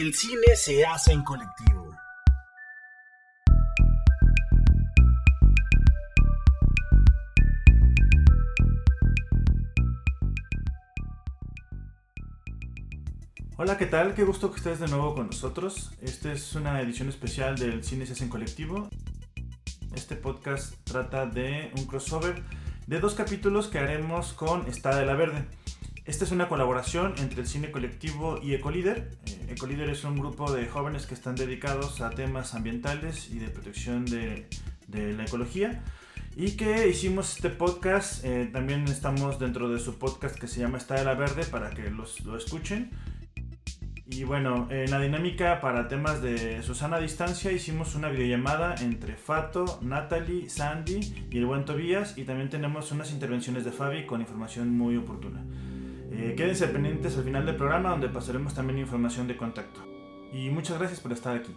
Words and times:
El 0.00 0.14
cine 0.14 0.56
se 0.56 0.86
hace 0.86 1.12
en 1.12 1.22
colectivo. 1.22 1.94
Hola, 13.58 13.76
¿qué 13.76 13.84
tal? 13.84 14.14
Qué 14.14 14.24
gusto 14.24 14.50
que 14.50 14.56
estés 14.56 14.80
de 14.80 14.88
nuevo 14.88 15.14
con 15.14 15.26
nosotros. 15.26 15.92
Esta 16.00 16.32
es 16.32 16.54
una 16.54 16.80
edición 16.80 17.10
especial 17.10 17.58
del 17.58 17.84
Cine 17.84 18.06
se 18.06 18.14
hace 18.14 18.24
en 18.24 18.30
colectivo. 18.30 18.88
Este 19.94 20.16
podcast 20.16 20.76
trata 20.84 21.26
de 21.26 21.72
un 21.76 21.84
crossover 21.84 22.42
de 22.86 23.00
dos 23.00 23.12
capítulos 23.12 23.68
que 23.68 23.78
haremos 23.78 24.32
con 24.32 24.66
Está 24.66 24.96
de 24.96 25.04
la 25.04 25.12
Verde. 25.12 25.44
Esta 26.06 26.24
es 26.24 26.32
una 26.32 26.48
colaboración 26.48 27.12
entre 27.18 27.42
el 27.42 27.46
cine 27.46 27.70
colectivo 27.70 28.40
y 28.42 28.54
Ecolíder. 28.54 29.18
Ecolíder 29.50 29.90
es 29.90 30.04
un 30.04 30.16
grupo 30.16 30.52
de 30.52 30.66
jóvenes 30.66 31.06
que 31.06 31.14
están 31.14 31.34
dedicados 31.34 32.00
a 32.00 32.10
temas 32.10 32.54
ambientales 32.54 33.30
y 33.30 33.40
de 33.40 33.48
protección 33.48 34.04
de, 34.04 34.46
la 34.88 35.24
ecología. 35.24 35.82
Y 36.36 36.52
que 36.52 36.86
hicimos 36.88 37.34
este 37.34 37.50
podcast, 37.50 38.24
eh, 38.24 38.48
también 38.52 38.84
estamos 38.84 39.40
dentro 39.40 39.68
de 39.68 39.80
su 39.80 39.98
podcast 39.98 40.38
que 40.38 40.46
se 40.46 40.60
llama 40.60 40.78
Está 40.78 40.94
de 40.94 41.04
la 41.04 41.14
Verde 41.14 41.44
para 41.44 41.70
que 41.70 41.90
los, 41.90 42.20
lo 42.20 42.36
escuchen. 42.36 42.92
Y 44.06 44.22
bueno, 44.22 44.68
en 44.70 44.90
la 44.92 45.00
dinámica 45.00 45.60
para 45.60 45.88
temas 45.88 46.22
de 46.22 46.62
Susana 46.62 46.96
a 46.96 47.00
distancia 47.00 47.50
hicimos 47.50 47.96
una 47.96 48.08
videollamada 48.08 48.76
entre 48.76 49.16
Fato, 49.16 49.80
Natalie, 49.82 50.48
Sandy 50.48 51.28
y 51.28 51.38
el 51.38 51.46
buen 51.46 51.64
Tobías 51.64 52.16
y 52.16 52.24
también 52.24 52.50
tenemos 52.50 52.92
unas 52.92 53.10
intervenciones 53.12 53.64
de 53.64 53.72
Fabi 53.72 54.06
con 54.06 54.20
información 54.20 54.70
muy 54.70 54.96
oportuna. 54.96 55.44
Eh, 56.12 56.34
quédense 56.36 56.66
pendientes 56.66 57.16
al 57.16 57.22
final 57.22 57.46
del 57.46 57.54
programa 57.54 57.90
donde 57.90 58.08
pasaremos 58.08 58.52
también 58.52 58.78
información 58.78 59.28
de 59.28 59.36
contacto. 59.36 59.80
Y 60.32 60.50
muchas 60.50 60.78
gracias 60.78 61.00
por 61.00 61.12
estar 61.12 61.36
aquí. 61.36 61.54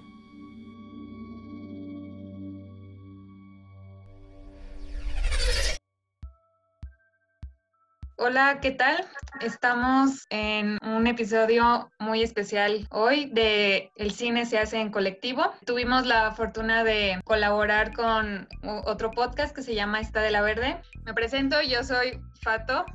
Hola, 8.18 8.60
¿qué 8.62 8.72
tal? 8.72 9.04
Estamos 9.42 10.28
en 10.30 10.78
un 10.82 11.08
episodio 11.08 11.90
muy 12.00 12.22
especial 12.22 12.88
hoy 12.92 13.26
de 13.34 13.92
El 13.96 14.12
cine 14.12 14.46
se 14.46 14.60
hace 14.60 14.80
en 14.80 14.92
colectivo. 14.92 15.52
Tuvimos 15.66 16.06
la 16.06 16.32
fortuna 16.32 16.84
de 16.84 17.20
colaborar 17.26 17.92
con 17.94 18.48
otro 18.86 19.12
podcast 19.12 19.54
que 19.54 19.64
se 19.64 19.76
llama 19.76 20.00
Esta 20.00 20.22
de 20.22 20.32
la 20.32 20.42
Verde. 20.42 20.80
Me 21.06 21.14
presento, 21.14 21.62
yo 21.62 21.84
soy 21.84 22.22
Fato, 22.42 22.86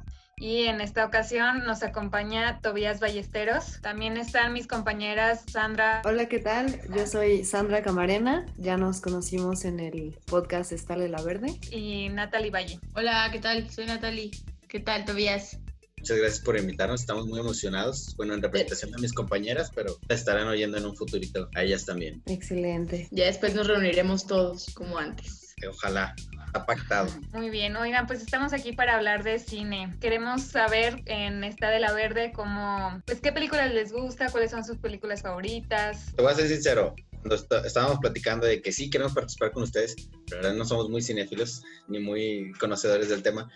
y 0.40 0.64
en 0.64 0.80
esta 0.80 1.04
ocasión 1.04 1.64
nos 1.64 1.82
acompaña 1.82 2.60
Tobías 2.60 3.00
Ballesteros. 3.00 3.80
También 3.82 4.16
están 4.16 4.52
mis 4.52 4.66
compañeras 4.66 5.44
Sandra. 5.50 6.02
Hola, 6.04 6.26
¿qué 6.26 6.38
tal? 6.38 6.80
Yo 6.94 7.06
soy 7.06 7.44
Sandra 7.44 7.82
Camarena. 7.82 8.46
Ya 8.56 8.76
nos 8.76 9.00
conocimos 9.00 9.64
en 9.64 9.80
el 9.80 10.18
podcast 10.26 10.72
Estale 10.72 11.08
la 11.08 11.22
Verde. 11.22 11.58
Y 11.70 12.08
Natalie 12.10 12.50
Valle. 12.50 12.80
Hola, 12.94 13.28
¿qué 13.32 13.40
tal? 13.40 13.70
Soy 13.70 13.86
Natalie. 13.86 14.30
¿Qué 14.68 14.80
tal, 14.80 15.04
Tobías? 15.04 15.58
Muchas 15.98 16.18
gracias 16.18 16.40
por 16.44 16.56
invitarnos, 16.56 17.00
estamos 17.00 17.26
muy 17.26 17.40
emocionados. 17.40 18.14
Bueno, 18.16 18.34
en 18.34 18.42
representación 18.42 18.92
de 18.92 18.98
mis 18.98 19.12
compañeras, 19.12 19.72
pero 19.74 19.98
la 20.08 20.14
estarán 20.14 20.46
oyendo 20.46 20.78
en 20.78 20.86
un 20.86 20.94
futurito 20.94 21.48
a 21.56 21.64
ellas 21.64 21.84
también. 21.84 22.22
Excelente. 22.26 23.08
Ya 23.10 23.24
después 23.26 23.54
nos 23.54 23.66
reuniremos 23.66 24.26
todos 24.26 24.72
como 24.74 24.96
antes. 24.96 25.56
Ojalá, 25.68 26.14
ha 26.54 26.66
pactado. 26.66 27.10
Muy 27.32 27.50
bien, 27.50 27.76
oigan, 27.76 28.06
pues 28.06 28.20
estamos 28.20 28.52
aquí 28.52 28.72
para 28.72 28.96
hablar 28.96 29.24
de 29.24 29.38
cine. 29.38 29.94
Queremos 30.00 30.42
saber 30.42 31.02
en 31.06 31.44
esta 31.44 31.70
de 31.70 31.80
la 31.80 31.92
verde 31.92 32.32
cómo, 32.34 33.02
pues 33.06 33.20
qué 33.20 33.32
películas 33.32 33.72
les 33.72 33.92
gusta, 33.92 34.30
cuáles 34.30 34.50
son 34.50 34.64
sus 34.64 34.78
películas 34.78 35.22
favoritas. 35.22 36.14
Te 36.14 36.22
voy 36.22 36.32
a 36.32 36.34
ser 36.34 36.48
sincero, 36.48 36.94
cuando 37.22 37.36
estábamos 37.64 37.98
platicando 37.98 38.46
de 38.46 38.62
que 38.62 38.72
sí 38.72 38.90
queremos 38.90 39.14
participar 39.14 39.52
con 39.52 39.62
ustedes, 39.62 39.96
pero 40.28 40.52
no 40.52 40.64
somos 40.64 40.88
muy 40.88 41.02
cinéfilos 41.02 41.62
ni 41.88 41.98
muy 41.98 42.52
conocedores 42.58 43.08
del 43.08 43.22
tema 43.22 43.50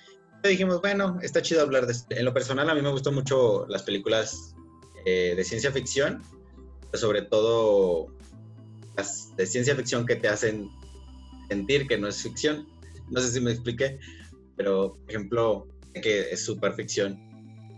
dijimos, 0.49 0.81
bueno, 0.81 1.19
está 1.23 1.43
chido 1.43 1.63
hablar 1.63 1.87
de 1.87 1.93
esto. 1.93 2.15
En 2.15 2.25
lo 2.25 2.35
personal, 2.35 2.69
a 2.69 2.75
mí 2.75 2.83
me 2.83 2.91
gustan 2.91 3.15
mucho 3.15 3.67
las 3.69 3.83
películas 3.83 4.55
eh, 5.05 5.35
de 5.37 5.45
ciencia 5.45 5.73
ficción, 5.73 6.23
sobre 6.93 7.23
todo 7.23 8.09
las 8.97 9.35
de 9.37 9.47
ciencia 9.47 9.75
ficción 9.77 10.07
que 10.07 10.17
te 10.17 10.29
hacen 10.29 10.71
sentir 11.49 11.87
que 11.87 11.99
no 11.99 12.09
es 12.09 12.23
ficción. 12.23 12.69
No 13.11 13.21
sé 13.21 13.33
si 13.33 13.41
me 13.41 13.53
expliqué, 13.53 13.99
pero 14.57 14.95
por 14.95 15.11
ejemplo, 15.11 15.69
que 15.95 16.31
es 16.31 16.45
super 16.45 16.73
ficción. 16.75 17.19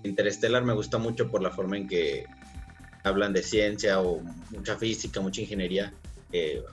Interstellar 0.04 0.64
me 0.64 0.74
gusta 0.74 0.98
mucho 0.98 1.30
por 1.30 1.42
la 1.42 1.50
forma 1.50 1.76
en 1.76 1.88
que 1.88 2.26
hablan 3.04 3.32
de 3.32 3.42
ciencia 3.42 4.00
o 4.00 4.20
mucha 4.50 4.76
física, 4.76 5.20
mucha 5.20 5.40
ingeniería 5.40 5.92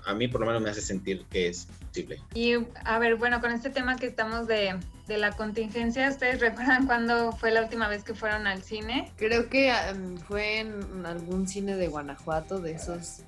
a 0.06 0.14
mí 0.14 0.28
por 0.28 0.42
lo 0.42 0.48
menos 0.48 0.62
me 0.62 0.70
hace 0.70 0.82
sentir 0.82 1.26
que 1.30 1.50
es 1.50 1.68
posible. 1.88 2.22
Y 2.34 2.54
a 2.84 3.00
ver, 3.00 3.16
bueno, 3.16 3.42
con 3.42 3.52
este 3.52 3.70
tema 3.70 3.96
que 3.96 4.08
estamos 4.08 4.48
de, 4.48 4.76
de 5.08 5.18
la 5.18 5.32
contingencia, 5.32 6.10
¿ustedes 6.10 6.40
recuerdan 6.40 6.88
cuándo 6.88 7.32
fue 7.34 7.52
la 7.52 7.62
última 7.62 7.88
vez 7.88 8.04
que 8.04 8.16
fueron 8.16 8.48
al 8.48 8.64
cine? 8.64 9.12
Creo 9.18 9.50
que 9.50 9.72
um, 9.94 10.18
fue 10.18 10.60
en 10.60 11.06
algún 11.06 11.48
cine 11.48 11.76
de 11.76 11.88
Guanajuato, 11.88 12.60
de 12.60 12.74
esos 12.74 13.22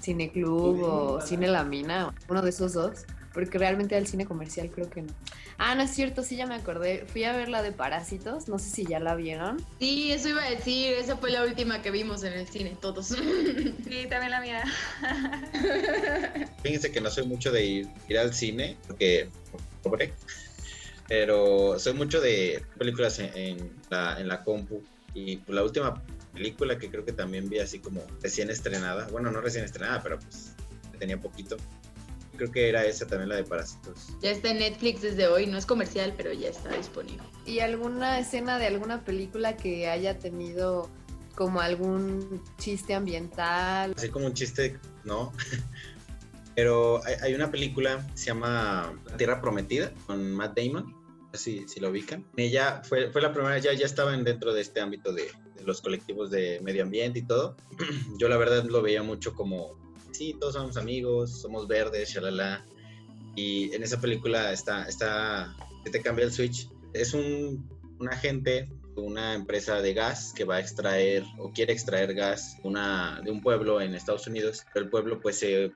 cineclub 0.00 0.82
o 0.82 1.20
cine 1.20 1.48
La 1.48 1.64
Mina, 1.64 2.14
uno 2.28 2.42
de 2.42 2.50
esos 2.50 2.74
dos 2.74 3.04
porque 3.38 3.56
realmente 3.56 3.94
al 3.94 4.04
cine 4.08 4.26
comercial 4.26 4.68
creo 4.68 4.90
que 4.90 5.00
no. 5.00 5.12
Ah, 5.58 5.76
no 5.76 5.82
es 5.82 5.92
cierto, 5.92 6.24
sí 6.24 6.34
ya 6.34 6.46
me 6.46 6.56
acordé. 6.56 7.04
Fui 7.06 7.22
a 7.22 7.32
ver 7.32 7.48
la 7.48 7.62
de 7.62 7.70
Parásitos, 7.70 8.48
no 8.48 8.58
sé 8.58 8.68
si 8.68 8.84
ya 8.84 8.98
la 8.98 9.14
vieron. 9.14 9.64
Sí, 9.78 10.10
eso 10.10 10.30
iba 10.30 10.42
a 10.42 10.50
decir, 10.50 10.94
esa 10.94 11.16
fue 11.16 11.30
la 11.30 11.44
última 11.44 11.80
que 11.80 11.92
vimos 11.92 12.24
en 12.24 12.32
el 12.32 12.48
cine, 12.48 12.76
todos. 12.80 13.06
Sí, 13.06 14.06
también 14.10 14.32
la 14.32 14.40
mía. 14.40 14.64
Fíjense 16.64 16.90
que 16.90 17.00
no 17.00 17.12
soy 17.12 17.28
mucho 17.28 17.52
de 17.52 17.64
ir, 17.64 17.88
ir 18.08 18.18
al 18.18 18.34
cine, 18.34 18.76
porque 18.88 19.28
pobre, 19.84 20.12
pero 21.06 21.78
soy 21.78 21.92
mucho 21.92 22.20
de 22.20 22.64
películas 22.76 23.20
en, 23.20 23.70
la, 23.88 24.18
en 24.18 24.26
la 24.26 24.42
compu. 24.42 24.82
Y 25.14 25.40
la 25.46 25.62
última 25.62 26.02
película 26.34 26.76
que 26.76 26.90
creo 26.90 27.04
que 27.04 27.12
también 27.12 27.48
vi 27.48 27.60
así 27.60 27.78
como 27.78 28.02
recién 28.20 28.50
estrenada, 28.50 29.06
bueno, 29.12 29.30
no 29.30 29.40
recién 29.40 29.64
estrenada, 29.64 30.02
pero 30.02 30.18
pues 30.18 30.54
tenía 30.98 31.20
poquito, 31.20 31.56
creo 32.38 32.50
que 32.50 32.68
era 32.68 32.86
esa 32.86 33.06
también 33.06 33.28
la 33.28 33.36
de 33.36 33.44
Parásitos. 33.44 34.08
Ya 34.22 34.30
está 34.30 34.50
en 34.50 34.60
Netflix 34.60 35.02
desde 35.02 35.26
hoy, 35.28 35.46
no 35.46 35.58
es 35.58 35.66
comercial, 35.66 36.14
pero 36.16 36.32
ya 36.32 36.48
está 36.48 36.74
disponible. 36.74 37.22
¿Y 37.44 37.58
alguna 37.58 38.18
escena 38.18 38.58
de 38.58 38.66
alguna 38.66 39.04
película 39.04 39.56
que 39.56 39.88
haya 39.90 40.18
tenido 40.18 40.88
como 41.34 41.60
algún 41.60 42.42
chiste 42.58 42.94
ambiental? 42.94 43.92
Así 43.96 44.08
como 44.08 44.26
un 44.26 44.34
chiste, 44.34 44.78
no. 45.04 45.32
pero 46.54 47.00
hay, 47.04 47.34
una 47.34 47.50
película 47.50 48.06
se 48.14 48.26
llama 48.26 48.94
Tierra 49.18 49.40
Prometida 49.40 49.92
con 50.06 50.32
Matt 50.32 50.58
Damon. 50.58 50.96
Si, 51.34 51.68
si 51.68 51.78
lo 51.78 51.90
ubican. 51.90 52.24
Ella 52.38 52.80
fue, 52.82 53.10
fue 53.10 53.20
la 53.20 53.34
primera, 53.34 53.58
ya, 53.58 53.74
ya 53.74 53.84
estaban 53.84 54.24
dentro 54.24 54.54
de 54.54 54.62
este 54.62 54.80
ámbito 54.80 55.12
de, 55.12 55.24
de 55.56 55.62
los 55.62 55.82
colectivos 55.82 56.30
de 56.30 56.58
medio 56.62 56.84
ambiente 56.84 57.18
y 57.18 57.22
todo. 57.22 57.54
Yo 58.18 58.28
la 58.28 58.38
verdad 58.38 58.64
lo 58.64 58.80
veía 58.80 59.02
mucho 59.02 59.34
como 59.34 59.76
sí, 60.18 60.36
todos 60.38 60.54
somos 60.54 60.76
amigos, 60.76 61.40
somos 61.40 61.68
verdes, 61.68 62.10
shalala. 62.10 62.66
Y 63.36 63.72
en 63.72 63.84
esa 63.84 64.00
película 64.00 64.52
está, 64.52 64.88
está, 64.88 65.56
te 65.90 66.02
cambia 66.02 66.24
el 66.24 66.32
switch. 66.32 66.68
Es 66.92 67.14
un, 67.14 67.68
un 68.00 68.08
agente 68.08 68.68
una 68.96 69.34
empresa 69.34 69.80
de 69.80 69.94
gas 69.94 70.32
que 70.34 70.42
va 70.42 70.56
a 70.56 70.60
extraer 70.60 71.22
o 71.38 71.52
quiere 71.52 71.72
extraer 71.72 72.14
gas 72.14 72.56
una, 72.64 73.20
de 73.24 73.30
un 73.30 73.40
pueblo 73.40 73.80
en 73.80 73.94
Estados 73.94 74.26
Unidos, 74.26 74.64
pero 74.74 74.86
el 74.86 74.90
pueblo 74.90 75.20
pues 75.20 75.38
se 75.38 75.72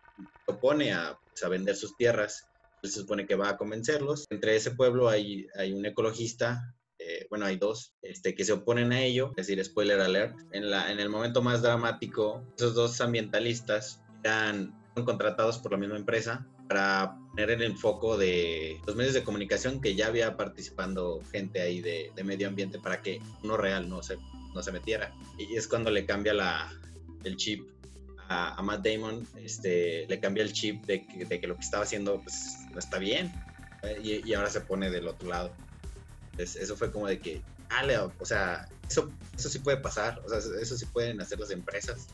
opone 0.47 0.93
a, 0.93 1.17
pues, 1.31 1.45
a 1.45 1.49
vender 1.49 1.77
sus 1.77 1.97
tierras. 1.97 2.49
se 2.83 2.91
supone 2.91 3.25
que 3.25 3.37
va 3.37 3.51
a 3.51 3.57
convencerlos. 3.57 4.27
Entre 4.29 4.57
ese 4.57 4.73
pueblo 4.73 5.09
hay, 5.09 5.47
hay 5.55 5.73
un 5.73 5.87
ecologista 5.87 6.75
eh, 6.99 7.27
bueno, 7.31 7.47
hay 7.47 7.57
dos, 7.57 7.95
este, 8.03 8.35
que 8.35 8.45
se 8.45 8.53
oponen 8.53 8.93
a 8.93 9.03
ello, 9.03 9.33
es 9.37 9.47
decir, 9.47 9.65
spoiler 9.65 10.01
alert. 10.01 10.37
En, 10.53 10.71
la, 10.71 10.93
en 10.93 11.01
el 11.01 11.09
momento 11.09 11.43
más 11.43 11.61
dramático, 11.61 12.47
esos 12.57 12.75
dos 12.75 13.01
ambientalistas 13.01 14.02
eran 14.23 14.75
contratados 14.95 15.59
por 15.59 15.73
la 15.73 15.79
misma 15.79 15.97
empresa 15.97 16.47
para 16.69 17.17
poner 17.31 17.51
en 17.51 17.63
el 17.63 17.77
foco 17.77 18.17
de 18.17 18.81
los 18.87 18.97
medios 18.97 19.15
de 19.15 19.25
comunicación 19.25 19.81
que 19.81 19.95
ya 19.95 20.07
había 20.07 20.37
participando 20.37 21.21
gente 21.31 21.61
ahí 21.61 21.81
de, 21.81 22.13
medio 22.25 22.49
ambiente 22.49 22.79
para 22.79 23.03
que 23.03 23.21
uno 23.43 23.57
real 23.57 23.89
no 23.89 24.03
se, 24.03 24.17
no 24.55 24.63
se 24.63 24.73
metiera. 24.73 25.13
Y 25.39 25.57
es 25.57 25.67
cuando 25.67 25.91
le 25.91 26.07
cambia 26.07 26.35
la, 26.35 26.73
el 27.25 27.37
chip 27.37 27.69
a, 28.29 28.61
Matt 28.63 28.87
Damon, 28.87 29.27
este, 29.37 30.07
le 30.09 30.21
cambia 30.21 30.43
el 30.43 30.53
chip 30.53 30.85
de 30.87 31.07
que, 31.07 31.47
lo 31.47 31.57
que 31.57 31.63
estaba 31.63 31.85
haciendo 31.85 32.21
pues, 32.21 32.57
no 32.71 32.79
está 32.79 32.99
bien 32.99 33.33
y, 34.03 34.29
y, 34.29 34.35
ahora 34.35 34.49
se 34.49 34.61
pone 34.61 34.91
del 34.91 35.09
otro 35.09 35.29
lado. 35.29 35.53
Entonces, 36.31 36.63
eso 36.63 36.77
fue 36.77 36.91
como 36.91 37.07
de 37.07 37.19
que, 37.19 37.43
o 38.19 38.25
sea, 38.25 38.69
eso, 38.89 39.11
eso 39.37 39.49
sí 39.49 39.59
puede 39.59 39.79
pasar, 39.79 40.23
o 40.25 40.29
sea, 40.29 40.39
eso 40.39 40.77
sí 40.77 40.87
pueden 40.87 41.21
hacer 41.21 41.39
las 41.41 41.51
empresas 41.51 42.07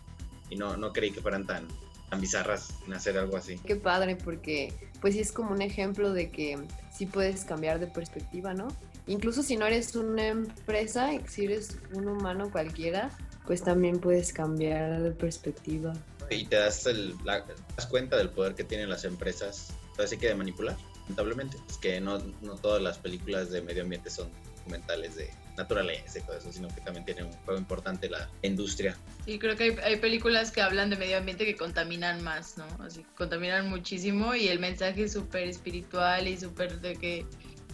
y 0.50 0.56
no, 0.56 0.76
no 0.76 0.92
creí 0.92 1.10
que 1.10 1.20
fueran 1.20 1.46
tan, 1.46 1.68
tan 2.10 2.20
bizarras 2.20 2.68
en 2.86 2.94
hacer 2.94 3.18
algo 3.18 3.36
así. 3.36 3.58
Qué 3.66 3.76
padre, 3.76 4.16
porque 4.16 4.72
pues 5.00 5.14
sí 5.14 5.20
es 5.20 5.32
como 5.32 5.50
un 5.52 5.62
ejemplo 5.62 6.12
de 6.12 6.30
que 6.30 6.58
sí 6.92 7.06
puedes 7.06 7.44
cambiar 7.44 7.78
de 7.78 7.86
perspectiva, 7.86 8.54
¿no? 8.54 8.68
Incluso 9.06 9.42
si 9.42 9.56
no 9.56 9.66
eres 9.66 9.94
una 9.96 10.26
empresa, 10.28 11.10
si 11.28 11.44
eres 11.44 11.78
un 11.92 12.08
humano 12.08 12.50
cualquiera, 12.50 13.10
pues 13.46 13.62
también 13.62 13.98
puedes 14.00 14.32
cambiar 14.32 15.02
de 15.02 15.10
perspectiva. 15.12 15.94
Y 16.30 16.44
te 16.46 16.56
das, 16.56 16.84
el, 16.86 17.14
la- 17.24 17.42
te 17.44 17.54
das 17.76 17.86
cuenta 17.86 18.16
del 18.16 18.28
poder 18.30 18.54
que 18.54 18.64
tienen 18.64 18.90
las 18.90 19.04
empresas, 19.04 19.68
así 19.98 20.18
que 20.18 20.28
de 20.28 20.34
manipular, 20.34 20.76
lamentablemente. 21.02 21.56
Es 21.70 21.78
que 21.78 22.00
no, 22.00 22.18
no 22.42 22.56
todas 22.56 22.82
las 22.82 22.98
películas 22.98 23.50
de 23.50 23.62
medio 23.62 23.82
ambiente 23.82 24.10
son 24.10 24.28
documentales 24.58 25.16
de 25.16 25.30
naturaleza 25.58 26.18
y 26.18 26.22
todo 26.22 26.38
eso, 26.38 26.50
sino 26.52 26.68
que 26.68 26.80
también 26.80 27.04
tiene 27.04 27.24
un 27.24 27.32
juego 27.44 27.58
importante 27.60 28.08
la 28.08 28.28
industria. 28.42 28.96
Sí, 29.26 29.38
creo 29.38 29.56
que 29.56 29.64
hay, 29.64 29.76
hay 29.84 29.96
películas 29.96 30.50
que 30.50 30.62
hablan 30.62 30.88
de 30.90 30.96
medio 30.96 31.18
ambiente 31.18 31.44
que 31.44 31.56
contaminan 31.56 32.22
más, 32.24 32.56
¿no? 32.56 32.66
Así, 32.82 33.04
contaminan 33.16 33.68
muchísimo 33.68 34.34
y 34.34 34.48
el 34.48 34.58
mensaje 34.58 35.04
es 35.04 35.12
súper 35.12 35.48
espiritual 35.48 36.26
y 36.26 36.38
súper 36.38 36.80
de 36.80 36.96
que 36.96 37.26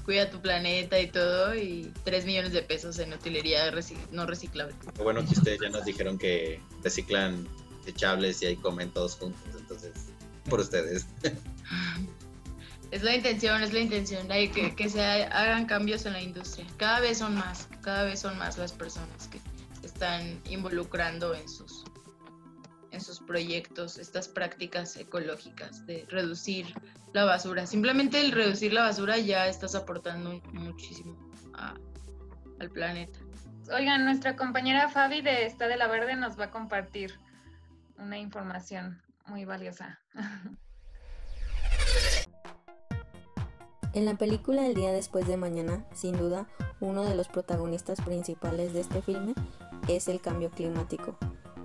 cuida 0.05 0.29
tu 0.31 0.41
planeta 0.41 0.99
y 1.01 1.07
todo 1.07 1.55
y 1.55 1.91
3 2.05 2.27
millones 2.27 2.53
de 2.53 2.63
pesos 2.63 2.99
en 2.99 3.13
utilería 3.13 3.71
reci- 3.73 3.97
no 4.11 4.27
reciclable. 4.27 4.75
Bueno 5.03 5.25
que 5.25 5.33
ustedes 5.33 5.61
ya 5.63 5.69
nos 5.71 5.85
dijeron 5.85 6.19
que 6.19 6.61
reciclan 6.83 7.47
desechables 7.79 8.43
y 8.43 8.47
ahí 8.47 8.57
comen 8.57 8.91
todos 8.93 9.15
juntos, 9.17 9.41
entonces, 9.59 9.93
por 10.49 10.61
ustedes. 10.61 11.07
Es 12.95 13.03
la 13.03 13.17
intención, 13.17 13.61
es 13.61 13.73
la 13.73 13.81
intención, 13.81 14.31
hay 14.31 14.51
que, 14.51 14.73
que 14.77 14.89
se 14.89 15.05
ha- 15.05 15.27
hagan 15.27 15.67
cambios 15.67 16.07
en 16.07 16.13
la 16.13 16.23
industria. 16.23 16.65
Cada 16.77 17.01
vez 17.01 17.19
son 17.19 17.35
más, 17.35 17.69
cada 17.83 18.05
vez 18.05 18.21
son 18.21 18.39
más 18.39 18.57
las 18.57 18.71
personas 18.71 19.27
que 19.27 19.41
están 19.85 20.41
involucrando 20.49 21.35
en 21.35 21.49
sus, 21.49 21.83
en 22.93 23.01
sus 23.01 23.19
proyectos 23.19 23.99
estas 23.99 24.29
prácticas 24.29 24.97
ecológicas 24.97 25.85
de 25.87 26.07
reducir 26.09 26.73
la 27.13 27.25
basura. 27.25 27.67
Simplemente 27.67 28.21
el 28.21 28.31
reducir 28.31 28.73
la 28.73 28.83
basura 28.83 29.19
ya 29.19 29.49
estás 29.49 29.75
aportando 29.75 30.41
muchísimo 30.53 31.19
al 32.61 32.71
planeta. 32.71 33.19
Oigan, 33.77 34.05
nuestra 34.05 34.37
compañera 34.37 34.89
Fabi 34.89 35.21
de 35.21 35.47
Está 35.47 35.67
de 35.67 35.77
la 35.77 35.89
Verde 35.89 36.15
nos 36.15 36.39
va 36.39 36.45
a 36.45 36.51
compartir 36.53 37.19
una 37.99 38.19
información 38.19 39.03
muy 39.27 39.45
valiosa. 39.45 39.99
En 43.95 44.07
la 44.07 44.17
película 44.17 44.67
El 44.67 44.75
día 44.75 44.91
después 44.93 45.29
de 45.29 45.37
mañana, 45.37 45.85
sin 45.95 46.17
duda, 46.17 46.49
uno 46.81 47.05
de 47.05 47.15
los 47.15 47.29
protagonistas 47.29 48.01
principales 48.01 48.73
de 48.73 48.81
este 48.81 49.03
filme 49.03 49.35
es 49.87 50.09
el 50.09 50.21
cambio 50.21 50.51
climático. 50.51 51.17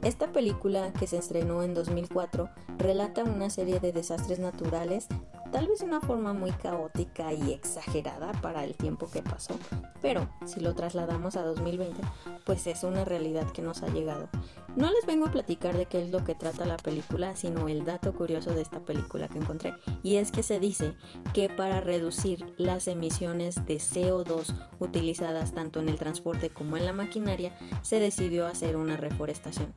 Esta 0.03 0.31
película, 0.31 0.93
que 0.93 1.07
se 1.07 1.17
estrenó 1.17 1.63
en 1.63 1.73
2004, 1.73 2.47
relata 2.77 3.23
una 3.23 3.49
serie 3.49 3.79
de 3.79 3.93
desastres 3.93 4.37
naturales, 4.37 5.07
tal 5.51 5.67
vez 5.67 5.79
de 5.79 5.85
una 5.85 6.01
forma 6.01 6.33
muy 6.33 6.51
caótica 6.51 7.33
y 7.33 7.51
exagerada 7.51 8.31
para 8.41 8.63
el 8.63 8.75
tiempo 8.75 9.09
que 9.09 9.21
pasó, 9.21 9.57
pero 10.01 10.29
si 10.45 10.59
lo 10.59 10.75
trasladamos 10.75 11.35
a 11.35 11.43
2020, 11.43 12.01
pues 12.45 12.67
es 12.67 12.83
una 12.83 13.05
realidad 13.05 13.49
que 13.51 13.61
nos 13.61 13.83
ha 13.83 13.87
llegado. 13.87 14.29
No 14.75 14.91
les 14.91 15.05
vengo 15.05 15.25
a 15.25 15.31
platicar 15.31 15.75
de 15.75 15.87
qué 15.87 16.01
es 16.03 16.11
lo 16.11 16.23
que 16.23 16.35
trata 16.35 16.65
la 16.65 16.77
película, 16.77 17.35
sino 17.35 17.67
el 17.67 17.85
dato 17.85 18.13
curioso 18.13 18.51
de 18.51 18.61
esta 18.61 18.79
película 18.79 19.27
que 19.27 19.39
encontré, 19.39 19.73
y 20.03 20.15
es 20.15 20.31
que 20.31 20.43
se 20.43 20.59
dice 20.59 20.93
que 21.33 21.49
para 21.49 21.81
reducir 21.81 22.53
las 22.57 22.87
emisiones 22.87 23.55
de 23.65 23.77
CO2 23.77 24.53
utilizadas 24.79 25.53
tanto 25.53 25.79
en 25.79 25.89
el 25.89 25.97
transporte 25.97 26.49
como 26.49 26.77
en 26.77 26.85
la 26.85 26.93
maquinaria, 26.93 27.57
se 27.81 27.99
decidió 27.99 28.45
hacer 28.45 28.77
una 28.77 28.97
reforestación. 28.97 29.73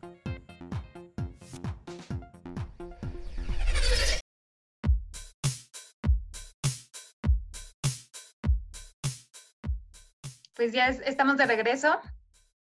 Pues 10.54 10.72
ya 10.72 10.88
es- 10.88 11.00
estamos 11.04 11.36
de 11.36 11.46
regreso. 11.46 11.98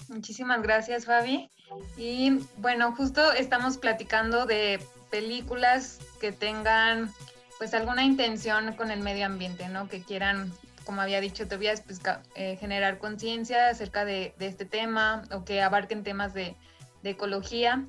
Muchísimas 0.09 0.63
gracias, 0.63 1.07
Fabi. 1.07 1.51
Y 1.97 2.39
bueno, 2.57 2.93
justo 2.95 3.33
estamos 3.33 3.79
platicando 3.79 4.47
de 4.47 4.81
películas 5.11 5.99
que 6.21 6.33
tengan 6.33 7.13
pues 7.59 7.75
alguna 7.75 8.05
intención 8.05 8.75
con 8.75 8.91
el 8.91 9.01
medio 9.01 9.27
ambiente, 9.27 9.69
¿no? 9.69 9.89
Que 9.89 10.01
quieran, 10.03 10.53
como 10.85 11.01
había 11.01 11.21
dicho 11.21 11.49
Tobias, 11.49 11.81
pues 11.83 12.01
eh, 12.37 12.57
generar 12.61 12.99
conciencia 12.99 13.69
acerca 13.69 14.05
de, 14.05 14.33
de 14.39 14.47
este 14.47 14.65
tema 14.65 15.25
o 15.33 15.45
que 15.45 15.61
abarquen 15.61 16.05
temas 16.05 16.35
de, 16.35 16.55
de 17.03 17.11
ecología. 17.11 17.85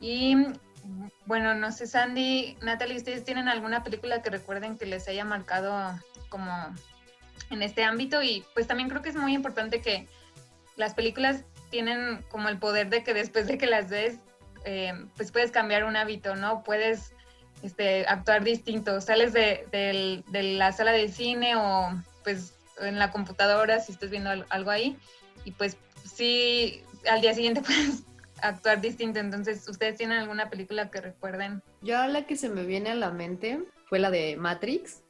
Y 0.00 0.36
bueno, 1.26 1.54
no 1.54 1.70
sé, 1.70 1.86
Sandy, 1.86 2.58
Natalie, 2.60 2.96
¿ustedes 2.96 3.24
tienen 3.24 3.48
alguna 3.48 3.84
película 3.84 4.20
que 4.20 4.30
recuerden 4.30 4.76
que 4.76 4.86
les 4.86 5.06
haya 5.06 5.24
marcado 5.24 5.98
como 6.28 6.74
en 7.50 7.62
este 7.62 7.84
ámbito? 7.84 8.22
Y 8.22 8.44
pues 8.54 8.66
también 8.66 8.88
creo 8.88 9.02
que 9.02 9.10
es 9.10 9.16
muy 9.16 9.34
importante 9.34 9.80
que 9.80 10.08
las 10.76 10.94
películas 10.94 11.44
tienen 11.70 12.22
como 12.28 12.48
el 12.48 12.58
poder 12.58 12.88
de 12.90 13.02
que 13.02 13.14
después 13.14 13.46
de 13.46 13.58
que 13.58 13.66
las 13.66 13.90
ves, 13.90 14.18
eh, 14.64 14.92
pues 15.16 15.32
puedes 15.32 15.50
cambiar 15.50 15.84
un 15.84 15.96
hábito, 15.96 16.36
¿no? 16.36 16.62
Puedes 16.62 17.12
este, 17.62 18.06
actuar 18.06 18.44
distinto. 18.44 19.00
Sales 19.00 19.32
de, 19.32 19.66
del- 19.72 20.24
de 20.28 20.42
la 20.42 20.72
sala 20.72 20.92
de 20.92 21.08
cine 21.08 21.56
o 21.56 21.90
pues 22.22 22.54
en 22.80 22.98
la 22.98 23.10
computadora 23.10 23.80
si 23.80 23.92
estás 23.92 24.10
viendo 24.10 24.30
al- 24.30 24.46
algo 24.50 24.70
ahí 24.70 24.96
y 25.44 25.52
pues 25.52 25.76
sí, 26.04 26.82
al 27.10 27.20
día 27.20 27.34
siguiente 27.34 27.60
puedes 27.66 28.02
actuar 28.42 28.80
distinto. 28.80 29.20
Entonces, 29.20 29.66
¿ustedes 29.68 29.96
tienen 29.96 30.18
alguna 30.18 30.50
película 30.50 30.90
que 30.90 31.00
recuerden? 31.00 31.62
Yo 31.82 32.04
la 32.06 32.26
que 32.26 32.36
se 32.36 32.48
me 32.48 32.64
viene 32.64 32.90
a 32.90 32.94
la 32.94 33.10
mente 33.10 33.60
fue 33.88 33.98
la 33.98 34.10
de 34.10 34.36
Matrix, 34.36 35.02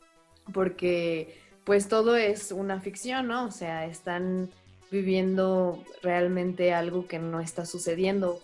porque 0.53 1.41
pues 1.65 1.89
todo 1.89 2.17
es 2.17 2.53
una 2.53 2.81
ficción, 2.81 3.29
¿no? 3.29 3.47
O 3.47 3.51
sea, 3.51 3.87
están 3.87 4.51
viviendo 4.91 5.83
realmente 6.03 6.73
algo 6.73 7.07
que 7.07 7.19
no 7.19 7.41
está 7.41 7.67
sucediendo 7.67 8.41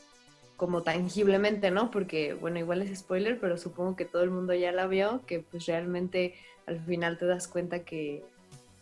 como 0.57 0.83
tangiblemente, 0.83 1.71
¿no? 1.71 1.91
Porque, 1.91 2.35
bueno, 2.35 2.59
igual 2.59 2.83
es 2.83 2.99
spoiler, 2.99 3.39
pero 3.39 3.57
supongo 3.57 3.97
que 3.97 4.05
todo 4.05 4.23
el 4.23 4.31
mundo 4.31 4.53
ya 4.55 4.73
la 4.73 4.87
vio, 4.87 5.23
que 5.27 5.41
pues 5.41 5.67
realmente 5.67 6.35
al 6.67 6.81
final 6.81 7.19
te 7.19 7.27
das 7.27 7.49
cuenta 7.49 7.81
que, 7.81 8.23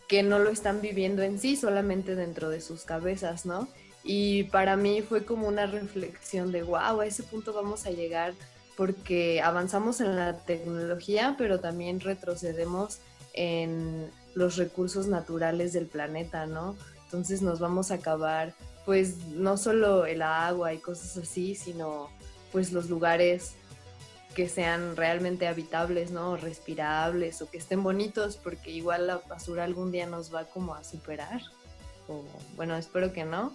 que 0.08 0.23
no 0.23 0.38
lo 0.38 0.50
están 0.50 0.81
viviendo 0.81 1.23
en 1.23 1.38
sí, 1.38 1.56
solamente 1.56 2.14
dentro 2.14 2.49
de 2.49 2.61
sus 2.61 2.82
cabezas, 2.82 3.46
¿no? 3.46 3.69
Y 4.02 4.44
para 4.44 4.76
mí 4.76 5.02
fue 5.02 5.25
como 5.25 5.46
una 5.46 5.67
reflexión 5.67 6.50
de, 6.50 6.62
wow, 6.62 7.00
a 7.00 7.06
ese 7.06 7.23
punto 7.23 7.52
vamos 7.52 7.87
a 7.87 7.91
llegar 7.91 8.34
porque 8.76 9.41
avanzamos 9.43 10.00
en 10.00 10.17
la 10.17 10.38
tecnología, 10.38 11.34
pero 11.37 11.61
también 11.61 12.00
retrocedemos 12.00 13.00
en 13.34 14.11
los 14.38 14.56
recursos 14.56 15.08
naturales 15.08 15.73
del 15.73 15.87
planeta, 15.87 16.46
¿no? 16.46 16.76
Entonces 17.05 17.43
nos 17.43 17.58
vamos 17.58 17.91
a 17.91 17.94
acabar, 17.94 18.55
pues, 18.86 19.27
no 19.29 19.56
solo 19.56 20.06
el 20.06 20.22
agua 20.22 20.72
y 20.72 20.79
cosas 20.79 21.17
así, 21.17 21.55
sino 21.55 22.08
pues 22.53 22.72
los 22.72 22.89
lugares 22.89 23.55
que 24.34 24.48
sean 24.48 24.94
realmente 24.96 25.48
habitables, 25.48 26.13
¿no? 26.13 26.36
Respirables 26.36 27.43
o 27.43 27.51
que 27.51 27.58
estén 27.58 27.82
bonitos, 27.82 28.36
porque 28.36 28.70
igual 28.70 29.08
la 29.08 29.19
basura 29.29 29.65
algún 29.65 29.91
día 29.91 30.06
nos 30.06 30.32
va 30.32 30.44
como 30.44 30.74
a 30.74 30.84
superar. 30.84 31.43
Bueno, 32.56 32.77
espero 32.77 33.13
que 33.13 33.24
no, 33.24 33.55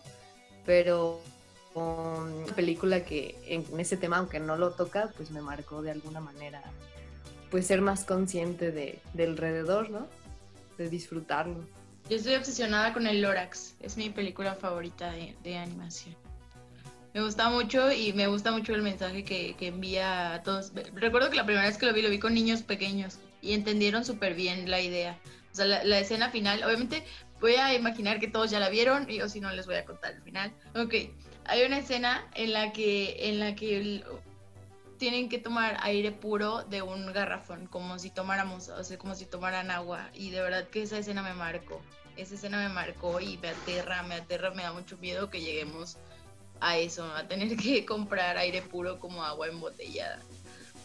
pero 0.66 1.22
una 1.74 2.54
película 2.56 3.06
que 3.06 3.40
en, 3.48 3.80
ese 3.80 3.96
tema, 3.96 4.18
aunque 4.18 4.40
no 4.40 4.58
lo 4.58 4.72
toca, 4.72 5.12
pues 5.16 5.32
me 5.32 5.42
marcó 5.42 5.82
de 5.82 5.92
alguna 5.92 6.20
manera, 6.20 6.62
pues 7.50 7.66
ser 7.68 7.82
más 7.82 8.04
consciente 8.04 8.72
de, 8.72 9.00
del 9.14 9.32
alrededor, 9.32 9.90
¿no? 9.90 10.08
De 10.78 10.90
disfrutarlo. 10.90 11.60
Yo 12.10 12.18
estoy 12.18 12.36
obsesionada 12.36 12.94
con 12.94 13.08
el 13.08 13.22
Lorax, 13.22 13.76
es 13.80 13.96
mi 13.96 14.10
película 14.10 14.56
favorita 14.56 15.12
de, 15.12 15.36
de 15.44 15.58
animación. 15.58 16.16
Me 17.14 17.22
gusta 17.22 17.50
mucho 17.50 17.92
y 17.92 18.12
me 18.14 18.28
gusta 18.28 18.52
mucho 18.52 18.74
el 18.74 18.82
mensaje 18.82 19.24
que, 19.24 19.56
que 19.56 19.68
envía 19.68 20.34
a 20.34 20.44
todos. 20.44 20.74
Recuerdo 20.96 21.30
que 21.30 21.36
la 21.36 21.46
primera 21.46 21.68
vez 21.68 21.78
que 21.78 21.86
lo 21.86 21.94
vi, 21.94 22.02
lo 22.02 22.10
vi 22.10 22.18
con 22.18 22.34
niños 22.34 22.64
pequeños 22.64 23.20
y 23.42 23.54
entendieron 23.54 24.04
súper 24.04 24.34
bien 24.34 24.72
la 24.72 24.82
idea. 24.82 25.20
O 25.52 25.56
sea, 25.56 25.66
la, 25.66 26.00
escena 26.00 26.32
final, 26.32 26.64
obviamente 26.64 27.04
voy 27.40 27.54
a 27.56 27.76
imaginar 27.76 28.20
que 28.20 28.28
todos 28.28 28.50
ya 28.50 28.60
la 28.60 28.70
vieron 28.70 29.10
y 29.10 29.22
o 29.22 29.30
si 29.30 29.40
no 29.40 29.52
les 29.52 29.68
voy 29.68 29.76
a 29.76 29.86
contar 29.86 30.14
el 30.14 30.22
final. 30.24 30.52
Ok, 30.76 30.96
hay 31.46 31.64
una 31.64 31.78
escena 31.78 32.28
en 32.34 32.54
la 32.54 32.74
que, 32.74 33.30
en 33.30 33.40
la 33.40 33.54
que 33.54 34.04
tienen 35.04 35.28
que 35.28 35.38
tomar 35.38 35.76
aire 35.82 36.14
puro 36.14 36.64
de 36.64 36.82
un 36.82 37.12
garrafón, 37.12 37.68
como 37.68 38.00
si 38.00 38.10
tomáramos, 38.10 38.70
o 38.70 38.86
sea, 38.86 38.98
como 38.98 39.16
si 39.16 39.26
tomaran 39.26 39.70
agua. 39.70 40.10
Y 40.14 40.30
de 40.30 40.42
verdad 40.42 40.70
que 40.70 40.84
esa 40.84 40.98
escena 40.98 41.22
me 41.22 41.34
marcó. 41.34 41.82
Esa 42.16 42.36
escena 42.36 42.58
me 42.58 42.70
marcó 42.70 43.20
y 43.20 43.38
me 43.40 43.50
aterra, 43.50 44.02
me 44.04 44.16
aterra, 44.16 44.52
me 44.52 44.64
da 44.64 44.72
mucho 44.72 44.98
miedo 45.00 45.30
que 45.30 45.42
lleguemos 45.42 45.98
a 46.62 46.78
eso, 46.78 47.04
a 47.04 47.28
tener 47.28 47.58
que 47.58 47.84
comprar 47.94 48.38
aire 48.38 48.62
puro 48.62 49.02
como 49.02 49.26
agua 49.26 49.50
embotellada. 49.50 50.20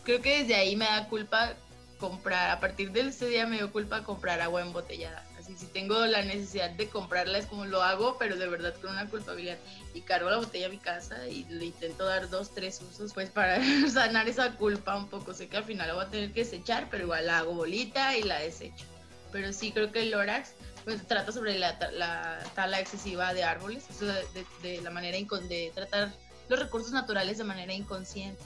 Creo 0.02 0.20
que 0.20 0.40
desde 0.40 0.56
ahí 0.56 0.74
me 0.74 0.86
da 0.86 1.08
culpa 1.08 1.54
comprar, 2.00 2.50
a 2.50 2.58
partir 2.58 2.90
de 2.90 3.02
ese 3.02 3.28
día 3.28 3.46
me 3.46 3.58
dio 3.58 3.70
culpa 3.70 4.02
comprar 4.02 4.40
agua 4.40 4.62
embotellada. 4.62 5.24
Si 5.56 5.66
tengo 5.66 6.04
la 6.06 6.22
necesidad 6.22 6.70
de 6.70 6.88
comprarla 6.88 7.38
es 7.38 7.46
como 7.46 7.64
lo 7.64 7.82
hago, 7.82 8.18
pero 8.18 8.36
de 8.36 8.46
verdad 8.48 8.74
con 8.80 8.90
una 8.90 9.08
culpabilidad. 9.08 9.56
Y 9.94 10.02
cargo 10.02 10.28
la 10.30 10.36
botella 10.36 10.66
a 10.66 10.70
mi 10.70 10.78
casa 10.78 11.26
y 11.26 11.44
le 11.44 11.66
intento 11.66 12.04
dar 12.04 12.28
dos, 12.28 12.54
tres 12.54 12.80
usos, 12.82 13.14
pues 13.14 13.30
para 13.30 13.58
sanar 13.90 14.28
esa 14.28 14.52
culpa 14.56 14.96
un 14.96 15.08
poco. 15.08 15.32
Sé 15.32 15.48
que 15.48 15.56
al 15.56 15.64
final 15.64 15.88
la 15.88 15.94
voy 15.94 16.04
a 16.04 16.08
tener 16.10 16.32
que 16.32 16.40
desechar, 16.44 16.88
pero 16.90 17.04
igual 17.04 17.26
la 17.26 17.38
hago 17.38 17.54
bolita 17.54 18.16
y 18.16 18.22
la 18.22 18.40
desecho. 18.40 18.84
Pero 19.32 19.52
sí 19.52 19.72
creo 19.72 19.90
que 19.92 20.02
el 20.02 20.10
Lorax 20.10 20.50
pues 20.84 21.06
trata 21.06 21.32
sobre 21.32 21.58
la, 21.58 21.78
la 21.92 22.38
tala 22.54 22.80
excesiva 22.80 23.34
de 23.34 23.44
árboles, 23.44 23.84
eso 23.90 24.06
de, 24.06 24.14
de- 24.32 24.46
de 24.76 24.80
la 24.82 24.90
manera 24.90 25.18
de 25.18 25.72
tratar 25.74 26.12
los 26.48 26.58
recursos 26.58 26.92
naturales 26.92 27.36
de 27.38 27.44
manera 27.44 27.74
inconsciente. 27.74 28.42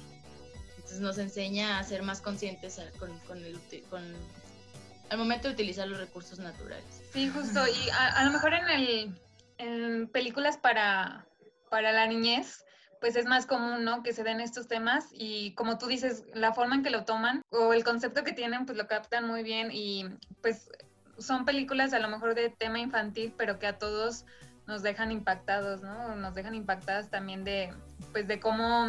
Entonces 0.77 0.99
nos 1.01 1.19
enseña 1.19 1.79
a 1.79 1.85
ser 1.85 2.03
más 2.03 2.21
conscientes 2.21 2.81
con, 2.99 3.45
el, 3.45 3.61
con, 3.89 4.03
al 5.12 5.19
momento 5.19 5.47
de 5.47 5.54
utilizar 5.54 5.87
los 5.87 5.99
recursos 5.99 6.38
naturales. 6.38 7.02
Sí, 7.12 7.28
justo. 7.28 7.61
Y 7.66 7.90
a, 7.90 8.25
lo 8.25 8.31
mejor 8.31 8.54
en, 8.54 8.69
el, 8.71 9.21
en 9.59 10.09
películas 10.09 10.57
para, 10.57 11.26
para 11.69 11.92
la 11.92 12.07
niñez, 12.07 12.64
pues 12.99 13.16
es 13.16 13.26
más 13.26 13.45
común, 13.45 13.85
¿no? 13.85 14.02
Que 14.02 14.14
se 14.14 14.25
den 14.25 14.40
estos 14.40 14.69
temas 14.69 15.09
y 15.12 15.52
como 15.52 15.76
tú 15.76 15.87
dices, 15.87 16.25
la 16.33 16.54
forma 16.54 16.76
en 16.76 16.83
que 16.83 16.88
lo 16.88 17.04
toman 17.04 17.42
o 17.50 17.75
el 17.75 17.85
concepto 17.85 18.25
que 18.25 18.33
tienen, 18.33 18.64
pues 18.64 18.78
lo 18.78 18.87
captan 18.87 19.26
muy 19.26 19.42
bien 19.42 19.69
y 19.71 20.07
pues 20.40 20.71
son 21.19 21.45
películas 21.45 21.92
a 21.92 21.99
lo 21.99 22.09
mejor 22.09 22.35
de 22.35 22.49
tema 22.49 22.78
infantil, 22.78 23.35
pero 23.37 23.59
que 23.59 23.66
a 23.66 23.76
todos 23.76 24.25
nos 24.66 24.83
dejan 24.83 25.12
impactados, 25.12 25.83
¿no? 25.83 26.16
Nos 26.16 26.35
dejan 26.35 26.54
impactadas 26.54 27.11
también 27.11 27.45
de, 27.45 27.75
pues 28.12 28.26
de 28.26 28.40
cómo 28.40 28.88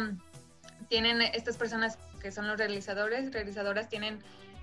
tienen 0.88 1.20
estas 1.20 1.58
personas 1.58 1.98
que 2.22 2.32
son 2.32 2.48
los 2.48 2.56
realizadores, 2.56 3.30
realizadoras, 3.30 3.90
tienen 3.90 4.20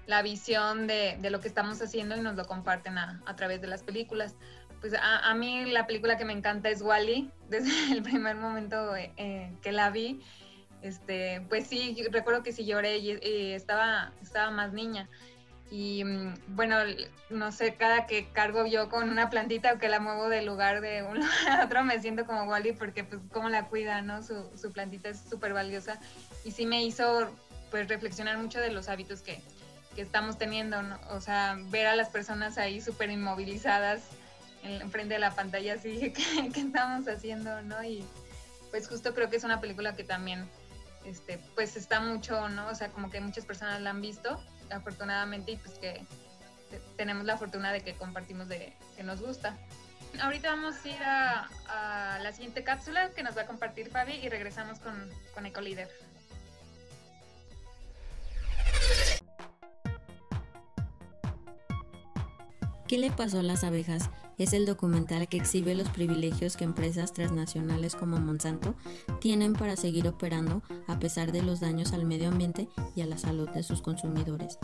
la 0.07 0.21
visión 0.21 0.87
de, 0.87 1.17
de 1.19 1.29
lo 1.29 1.39
que 1.39 1.47
estamos 1.47 1.81
haciendo 1.81 2.15
y 2.17 2.21
nos 2.21 2.35
lo 2.35 2.45
comparten 2.45 2.97
a, 2.97 3.21
través 3.35 3.61
de 3.61 3.67
las 3.67 3.83
películas 3.83 4.35
pues 4.81 4.95
a, 4.99 5.33
mí 5.35 5.65
la 5.65 5.85
película 5.85 6.17
que 6.17 6.25
me 6.25 6.33
encanta 6.33 6.69
es 6.69 6.81
Wally, 6.81 7.29
desde 7.49 7.93
el 7.93 8.01
primer 8.01 8.35
momento 8.35 8.95
eh, 8.95 9.13
eh, 9.17 9.53
que 9.61 9.71
la 9.71 9.91
vi. 9.91 10.21
Este, 10.81 11.45
pues 11.47 11.67
sí, 11.67 11.95
recuerdo 12.09 12.41
que 12.41 12.51
sí 12.51 12.65
lloré 12.65 12.97
y, 12.97 13.51
estaba, 13.53 14.11
estaba 14.21 14.49
más 14.49 14.73
niña. 14.73 15.07
Y 15.69 16.03
mm, 16.03 16.33
bueno, 16.55 16.77
no 17.29 17.51
sé, 17.51 17.75
cada 17.75 18.07
que 18.07 18.29
cargo 18.29 18.65
yo 18.65 18.89
con 18.89 19.07
una 19.07 19.29
plantita 19.29 19.73
o 19.73 19.77
que 19.77 19.87
la 19.87 19.99
muevo 19.99 20.27
de 20.29 20.41
lugar 20.41 20.81
de 20.81 21.03
un 21.03 21.21
a 21.47 21.65
otro, 21.65 21.83
me 21.83 22.01
siento 22.01 22.25
como 22.25 22.45
Wally 22.45 22.73
porque 22.73 23.03
pues 23.03 23.21
cómo 23.31 23.49
la 23.49 23.67
cuida, 23.67 24.01
¿no? 24.01 24.23
Su, 24.23 24.49
su 24.57 24.71
plantita 24.73 25.09
es 25.09 25.19
súper 25.29 25.53
valiosa. 25.53 25.99
Y 26.43 26.51
sí 26.51 26.65
me 26.65 26.83
hizo 26.83 27.29
pues 27.69 27.87
reflexionar 27.87 28.39
mucho 28.39 28.59
de 28.59 28.71
los 28.71 28.89
hábitos 28.89 29.21
que, 29.21 29.41
que 29.95 30.01
estamos 30.01 30.37
teniendo, 30.37 30.81
¿no? 30.81 30.99
O 31.09 31.21
sea, 31.21 31.57
ver 31.69 31.87
a 31.87 31.95
las 31.95 32.09
personas 32.09 32.57
ahí 32.57 32.81
súper 32.81 33.09
inmovilizadas 33.09 34.01
en, 34.63 34.89
frente 34.91 35.15
de 35.15 35.19
la 35.19 35.31
pantalla 35.31 35.73
así, 35.73 36.13
¿qué, 36.53 36.59
estamos 36.59 37.07
haciendo, 37.07 37.61
no? 37.63 37.83
Y 37.83 38.05
pues 38.69 38.87
justo 38.87 39.13
creo 39.13 39.29
que 39.29 39.37
es 39.37 39.43
una 39.43 39.59
película 39.59 39.95
que 39.95 40.03
también, 40.03 40.47
este, 41.05 41.39
pues 41.55 41.75
está 41.75 41.99
mucho, 41.99 42.49
¿no? 42.49 42.67
O 42.67 42.75
sea, 42.75 42.89
como 42.89 43.09
que 43.09 43.19
muchas 43.19 43.45
personas 43.45 43.81
la 43.81 43.89
han 43.89 44.01
visto, 44.01 44.41
afortunadamente, 44.69 45.53
y 45.53 45.57
pues 45.57 45.77
que 45.79 46.05
tenemos 46.95 47.25
la 47.25 47.37
fortuna 47.37 47.73
de 47.73 47.81
que 47.81 47.95
compartimos 47.95 48.47
de 48.47 48.73
que 48.95 49.03
nos 49.03 49.21
gusta. 49.21 49.57
Ahorita 50.21 50.49
vamos 50.49 50.75
a 50.83 50.87
ir 50.87 51.03
a, 51.03 52.19
la 52.21 52.31
siguiente 52.31 52.63
cápsula 52.63 53.11
que 53.11 53.23
nos 53.23 53.35
va 53.35 53.43
a 53.43 53.45
compartir 53.45 53.89
Fabi 53.89 54.13
y 54.13 54.29
regresamos 54.29 54.79
con, 54.79 55.09
con 55.33 55.45
Ecolíder. 55.45 55.89
¿Qué 62.91 62.97
le 62.97 63.09
pasó 63.09 63.39
a 63.39 63.43
las 63.43 63.63
abejas? 63.63 64.09
Es 64.41 64.53
el 64.53 64.65
documental 64.65 65.27
que 65.27 65.37
exhibe 65.37 65.75
los 65.75 65.89
privilegios 65.89 66.57
que 66.57 66.63
empresas 66.63 67.13
transnacionales 67.13 67.95
como 67.95 68.19
Monsanto 68.19 68.73
tienen 69.19 69.53
para 69.53 69.75
seguir 69.75 70.07
operando 70.07 70.63
a 70.87 70.97
pesar 70.97 71.31
de 71.31 71.43
los 71.43 71.59
daños 71.59 71.93
al 71.93 72.05
medio 72.05 72.29
ambiente 72.29 72.67
y 72.95 73.01
a 73.01 73.05
la 73.05 73.19
salud 73.19 73.47
de 73.49 73.61
sus 73.61 73.83
consumidores. 73.83 74.57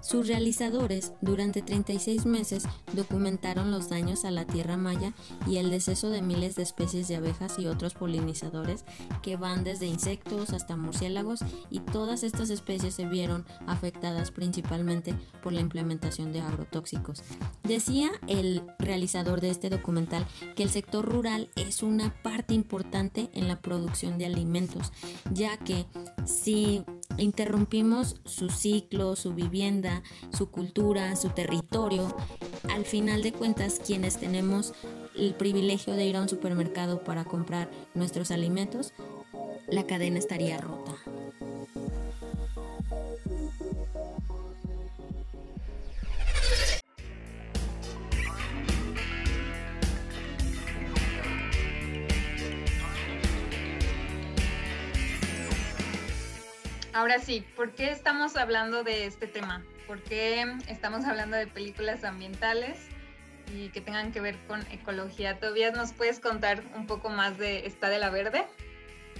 Sus 0.00 0.26
realizadores 0.26 1.12
durante 1.20 1.60
36 1.60 2.24
meses 2.24 2.64
documentaron 2.94 3.70
los 3.70 3.90
daños 3.90 4.24
a 4.24 4.30
la 4.30 4.46
tierra 4.46 4.78
maya 4.78 5.12
y 5.46 5.58
el 5.58 5.70
deceso 5.70 6.08
de 6.08 6.22
miles 6.22 6.56
de 6.56 6.62
especies 6.62 7.06
de 7.06 7.16
abejas 7.16 7.58
y 7.58 7.66
otros 7.66 7.92
polinizadores 7.92 8.86
que 9.20 9.36
van 9.36 9.64
desde 9.64 9.86
insectos 9.86 10.54
hasta 10.54 10.76
murciélagos 10.76 11.40
y 11.68 11.80
todas 11.80 12.22
estas 12.22 12.48
especies 12.48 12.94
se 12.94 13.04
vieron 13.04 13.44
afectadas 13.66 14.30
principalmente 14.30 15.14
por 15.42 15.52
la 15.52 15.60
implementación 15.60 16.32
de 16.32 16.40
agrotóxicos. 16.40 17.22
Decía 17.64 18.10
el 18.26 18.62
realizador 18.78 19.09
de 19.10 19.50
este 19.50 19.70
documental 19.70 20.24
que 20.54 20.62
el 20.62 20.70
sector 20.70 21.04
rural 21.04 21.48
es 21.56 21.82
una 21.82 22.14
parte 22.22 22.54
importante 22.54 23.28
en 23.34 23.48
la 23.48 23.60
producción 23.60 24.18
de 24.18 24.26
alimentos, 24.26 24.92
ya 25.32 25.56
que 25.56 25.84
si 26.24 26.84
interrumpimos 27.18 28.20
su 28.24 28.50
ciclo, 28.50 29.16
su 29.16 29.34
vivienda, 29.34 30.04
su 30.32 30.48
cultura, 30.50 31.16
su 31.16 31.30
territorio, 31.30 32.16
al 32.72 32.84
final 32.84 33.22
de 33.22 33.32
cuentas 33.32 33.80
quienes 33.84 34.16
tenemos 34.16 34.74
el 35.16 35.34
privilegio 35.34 35.94
de 35.94 36.06
ir 36.06 36.16
a 36.16 36.22
un 36.22 36.28
supermercado 36.28 37.02
para 37.02 37.24
comprar 37.24 37.68
nuestros 37.94 38.30
alimentos, 38.30 38.92
la 39.68 39.86
cadena 39.86 40.20
estaría 40.20 40.58
rota. 40.58 40.94
Ahora 57.00 57.18
sí, 57.18 57.42
¿por 57.56 57.72
qué 57.72 57.90
estamos 57.90 58.36
hablando 58.36 58.84
de 58.84 59.06
este 59.06 59.26
tema? 59.26 59.64
¿Por 59.86 60.02
qué 60.02 60.44
estamos 60.68 61.06
hablando 61.06 61.34
de 61.34 61.46
películas 61.46 62.04
ambientales 62.04 62.76
y 63.56 63.70
que 63.70 63.80
tengan 63.80 64.12
que 64.12 64.20
ver 64.20 64.36
con 64.46 64.60
ecología? 64.70 65.38
¿Todavía 65.38 65.70
nos 65.70 65.94
puedes 65.94 66.20
contar 66.20 66.62
un 66.76 66.86
poco 66.86 67.08
más 67.08 67.38
de 67.38 67.66
Está 67.66 67.88
de 67.88 68.00
la 68.00 68.10
Verde? 68.10 68.44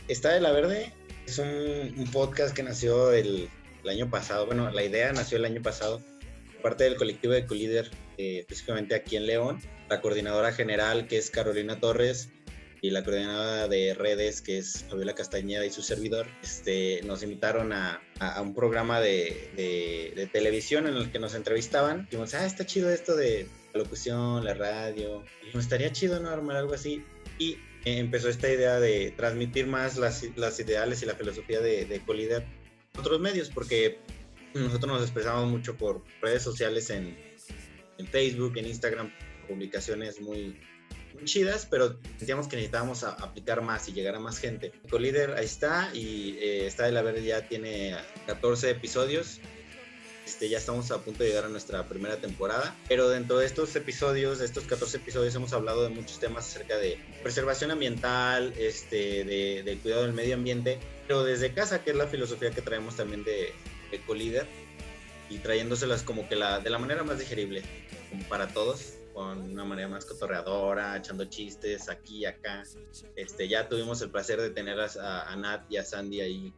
Está 0.09 0.29
de 0.29 0.41
la 0.41 0.53
Verde 0.53 0.93
es 1.27 1.39
un, 1.39 2.07
podcast 2.13 2.55
que 2.55 2.63
nació 2.63 3.13
el, 3.13 3.49
año 3.89 4.11
pasado. 4.11 4.45
Bueno, 4.45 4.71
la 4.71 4.85
idea 4.85 5.11
nació 5.15 5.39
el 5.39 5.47
año 5.47 5.63
pasado, 5.63 6.03
parte 6.63 6.85
del 6.85 6.97
colectivo 6.97 7.33
de 7.33 7.47
Colíder, 7.47 7.91
eh, 8.19 8.41
específicamente 8.41 8.95
aquí 8.95 9.17
en 9.17 9.25
León. 9.25 9.59
La 9.89 10.03
coordinadora 10.03 10.53
general, 10.53 11.07
que 11.07 11.17
es 11.17 11.31
Carolina 11.31 11.81
Torres, 11.81 12.29
y 12.83 12.91
la 12.91 13.05
coordinadora 13.05 13.69
de 13.69 13.95
redes, 13.95 14.41
que 14.41 14.59
es 14.59 14.85
Fabiola 14.89 15.15
Castañeda 15.15 15.67
y 15.67 15.71
su 15.71 15.83
servidor, 15.83 16.27
este, 16.43 17.03
nos 17.05 17.23
invitaron 17.23 17.73
a, 17.73 18.03
a 18.19 18.41
un 18.41 18.55
programa 18.55 19.01
de, 19.01 20.13
de, 20.17 20.27
televisión 20.33 20.87
en 20.87 20.97
el 20.97 21.13
que 21.13 21.19
nos 21.19 21.35
entrevistaban. 21.35 22.05
Dijimos, 22.05 22.33
ah, 22.35 22.47
está 22.47 22.65
chido 22.65 22.91
esto 22.91 23.17
de 23.17 23.47
la 23.75 23.83
locución, 23.83 24.45
la 24.45 24.55
radio. 24.55 25.25
Nos 25.53 25.65
estaría 25.65 25.93
chido, 25.93 26.21
¿no? 26.21 26.31
Armar 26.31 26.57
algo 26.57 26.73
así. 26.73 27.05
Y 27.39 27.59
empezó 27.85 28.29
esta 28.29 28.51
idea 28.51 28.81
de 28.81 29.13
transmitir 29.17 29.67
más 29.67 29.97
las, 29.99 30.25
las 30.37 30.59
ideales 30.61 31.03
y 31.03 31.07
la 31.07 31.15
filosofía 31.15 31.61
de, 31.61 31.85
de 31.85 32.01
Collider 32.01 32.45
a 32.95 33.01
otros 33.01 33.21
medios, 33.21 33.51
porque 33.51 33.99
nosotros 34.55 34.93
nos 34.93 35.03
expresamos 35.03 35.51
mucho 35.51 35.77
por 35.77 36.03
redes 36.23 36.43
sociales 36.43 36.91
en, 36.91 37.17
en 37.99 38.07
Facebook, 38.07 38.57
en 38.57 38.67
Instagram, 38.67 39.13
publicaciones 39.49 40.21
muy, 40.21 40.59
chidas, 41.25 41.67
pero 41.67 41.97
sentíamos 42.19 42.49
que 42.49 42.57
necesitábamos 42.57 43.05
aplicar 43.05 43.63
más 43.63 43.89
y 43.89 43.93
llegar 43.93 44.15
a 44.15 44.21
más 44.21 44.39
gente. 44.39 44.73
Colíder 44.91 45.33
ahí 45.33 45.45
está 45.45 45.91
y 45.95 46.39
eh, 46.39 46.67
está 46.67 46.85
de 46.85 46.93
la 46.93 47.03
verde 47.03 47.25
ya 47.25 47.49
tiene 47.49 47.97
14 48.27 48.71
episodios. 48.71 49.41
Este, 50.27 50.49
ya 50.49 50.59
estamos 50.59 50.91
a 50.93 50.99
punto 51.03 51.25
de 51.25 51.31
llegar 51.31 51.47
a 51.47 51.49
nuestra 51.49 51.89
primera 51.89 52.17
temporada, 52.19 52.77
pero 52.89 53.09
dentro 53.09 53.39
de 53.39 53.47
estos 53.47 53.75
episodios, 53.75 54.39
de 54.39 54.45
estos 54.45 54.63
14 54.65 54.99
episodios, 54.99 55.35
hemos 55.35 55.53
hablado 55.53 55.83
de 55.83 55.89
muchos 55.89 56.21
temas 56.21 56.47
acerca 56.47 56.77
de 56.77 57.01
preservación 57.23 57.73
ambiental, 57.73 58.55
este, 58.57 59.25
de, 59.25 59.79
cuidado 59.83 60.03
del 60.03 60.13
medio 60.13 60.37
ambiente, 60.37 60.79
pero 61.09 61.25
desde 61.25 61.53
casa, 61.53 61.83
que 61.83 61.91
es 61.91 61.97
la 61.97 62.07
filosofía 62.07 62.53
que 62.53 62.63
traemos 62.63 62.95
también 62.95 63.25
de, 63.25 63.53
de 63.91 64.01
Colíder, 64.07 64.47
y 65.31 65.39
trayéndoselas 65.39 66.05
como 66.05 66.29
que 66.29 66.37
la, 66.37 66.61
de 66.61 66.71
la 66.71 66.79
manera 66.79 67.03
más 67.03 67.19
digerible, 67.19 67.63
como 68.11 68.23
para 68.29 68.47
todos 68.47 69.00
con 69.13 69.41
una 69.53 69.65
manera 69.65 69.89
más 69.89 70.05
cotorreadora, 70.05 70.97
echando 70.97 71.25
chistes 71.25 71.89
aquí 71.89 72.19
y 72.19 72.25
acá. 72.27 72.63
Este, 73.17 73.49
ya 73.49 73.69
tuvimos 73.69 74.01
el 74.03 74.11
placer 74.11 74.41
de 74.41 74.51
tener 74.51 74.79
a, 74.81 75.37
Nat 75.37 75.71
y 75.71 75.77
a 75.77 75.85
Sandy 75.85 76.21
ahí 76.21 76.53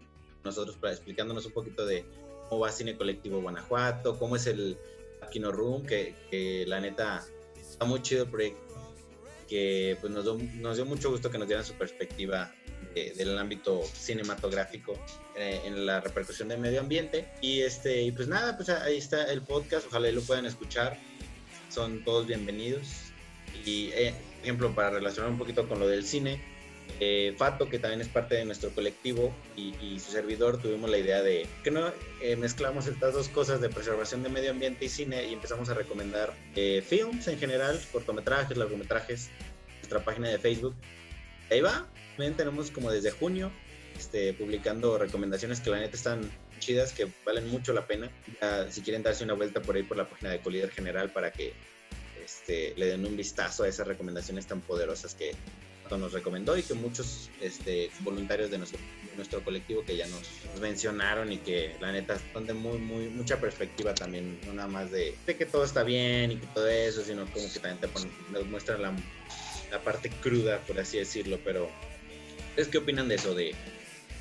nosotros 0.45 0.77
explicándonos 0.83 1.47
un 1.47 1.53
poquito 1.53 1.87
de 1.87 2.05
cómo 2.49 2.63
va 2.63 2.73
Cine 2.73 2.97
Colectivo 2.97 3.41
Guanajuato, 3.41 4.19
cómo 4.19 4.37
es 4.37 4.47
el 4.47 4.77
Kino 5.31 5.53
Room, 5.53 5.87
que, 5.87 6.15
que 6.31 6.65
la 6.67 6.81
neta 6.81 7.25
está 7.61 7.85
muy 7.85 8.03
chido 8.03 8.25
el 8.25 8.31
proyecto, 8.31 8.75
que 9.49 9.97
pues 10.01 10.13
nos, 10.13 10.25
nos 10.25 10.77
dio 10.77 10.85
mucho 10.85 11.11
gusto 11.11 11.31
que 11.31 11.39
nos 11.39 11.47
dieran 11.47 11.65
su 11.65 11.75
perspectiva 11.75 12.53
del 12.95 13.39
ámbito 13.39 13.83
cinematográfico 13.95 14.95
eh, 15.35 15.61
en 15.65 15.87
la 15.87 16.01
repercusión 16.01 16.49
del 16.49 16.61
medio 16.61 16.81
ambiente. 16.81 17.29
Y, 17.41 17.61
este, 17.61 18.03
y 18.03 18.13
pues 18.13 18.29
nada, 18.29 18.57
pues 18.57 18.69
ahí 18.69 18.99
está 18.99 19.31
el 19.33 19.43
podcast, 19.43 19.87
ojalá 19.87 20.11
lo 20.11 20.21
puedan 20.23 20.47
escuchar 20.47 20.99
son 21.73 22.05
todos 22.05 22.27
bienvenidos. 22.27 22.89
Y, 23.65 23.91
eh, 23.93 24.15
ejemplo, 24.43 24.75
para 24.75 24.91
relacionar 24.91 25.31
un 25.31 25.39
poquito 25.39 25.69
con 25.69 25.81
lo 25.81 25.89
del 25.89 26.05
cine, 26.05 26.41
eh, 27.01 27.35
Fato, 27.37 27.69
que 27.69 27.79
también 27.79 28.01
es 28.01 28.09
parte 28.09 28.35
de 28.35 28.45
nuestro 28.45 28.71
colectivo, 28.71 29.33
y, 29.57 29.99
su 29.99 30.13
servidor, 30.13 30.61
tuvimos 30.61 30.91
la 30.91 30.99
idea 30.99 31.23
de 31.23 31.47
que 31.65 31.71
no 31.71 31.93
eh, 32.21 32.37
mezclamos 32.37 32.87
estas 32.87 33.15
dos 33.15 33.29
cosas 33.29 33.61
de 33.61 33.69
preservación 33.69 34.23
de 34.23 34.29
medio 34.29 34.51
ambiente 34.51 34.85
y 34.85 34.89
cine 34.89 35.27
y 35.29 35.33
empezamos 35.33 35.69
a 35.71 35.75
recomendar 35.75 36.35
films 36.55 37.29
en 37.29 37.39
general, 37.39 37.81
cortometrajes, 37.93 38.57
largometrajes, 38.57 39.31
nuestra 39.79 40.05
página 40.05 40.29
de 40.29 40.39
Facebook. 40.39 40.75
ahí 41.51 41.61
va. 41.61 41.87
También 42.17 42.37
tenemos 42.37 42.71
como 42.71 42.91
desde 42.91 43.11
junio 43.11 43.51
este, 43.97 44.35
publicando 44.35 44.99
recomendaciones 44.99 45.61
que 45.61 45.71
la 45.71 45.79
neta 45.79 45.97
están 45.97 46.31
chidas, 46.63 46.93
que 46.93 47.09
valen 47.25 47.49
mucho 47.49 47.73
la 47.73 47.87
pena. 47.87 48.11
si 48.71 48.83
quieren 48.83 49.03
darse 49.03 49.25
una 49.25 49.35
vuelta 49.35 49.61
por 49.61 49.77
ahí 49.77 49.83
por 49.83 49.97
la 49.97 50.09
página 50.09 50.31
de 50.31 50.41
Colíder 50.41 50.71
General 50.71 51.11
para 51.11 51.33
que 51.33 51.53
este, 52.25 52.75
le 52.77 52.87
den 52.87 53.05
un 53.05 53.17
vistazo 53.17 53.65
a 53.65 53.69
esas 53.69 53.87
recomendaciones 53.87 54.47
tan 54.47 54.61
poderosas 54.61 55.15
que 55.15 55.33
nos 55.97 56.13
recomendó 56.13 56.57
y 56.57 56.63
que 56.63 56.75
muchos 56.75 57.31
este, 57.41 57.91
voluntarios 58.01 58.51
de 58.51 58.59
nuestro, 58.59 58.79
nuestro 59.17 59.43
colectivo 59.43 59.85
que 59.85 59.97
ya 59.97 60.07
nos, 60.07 60.23
mencionaron 60.61 61.33
y 61.33 61.39
que 61.39 61.77
la 61.81 61.93
neta 61.93 62.19
son 62.33 62.47
de 62.47 62.55
muy, 62.55 62.79
mucha 62.79 63.41
perspectiva 63.41 63.95
también, 63.95 64.39
no 64.47 64.55
nada 64.55 64.69
más 64.69 64.91
de, 64.91 65.17
que 65.27 65.47
todo 65.47 65.65
está 65.65 65.83
bien 65.83 66.33
y 66.33 66.37
que 66.37 66.47
todo 66.49 66.69
eso, 66.69 67.03
sino 67.05 67.27
como 67.27 67.53
que 67.53 67.59
también 67.59 67.79
te 67.79 67.89
nos 68.33 68.47
muestran 68.47 68.83
la, 68.83 68.95
parte 69.85 70.11
cruda, 70.11 70.59
por 70.61 70.79
así 70.79 70.99
decirlo, 70.99 71.39
pero 71.43 71.71
¿ustedes 72.51 72.69
qué 72.69 72.79
opinan 72.79 73.09
de 73.09 73.15
eso? 73.15 73.35
De 73.35 73.55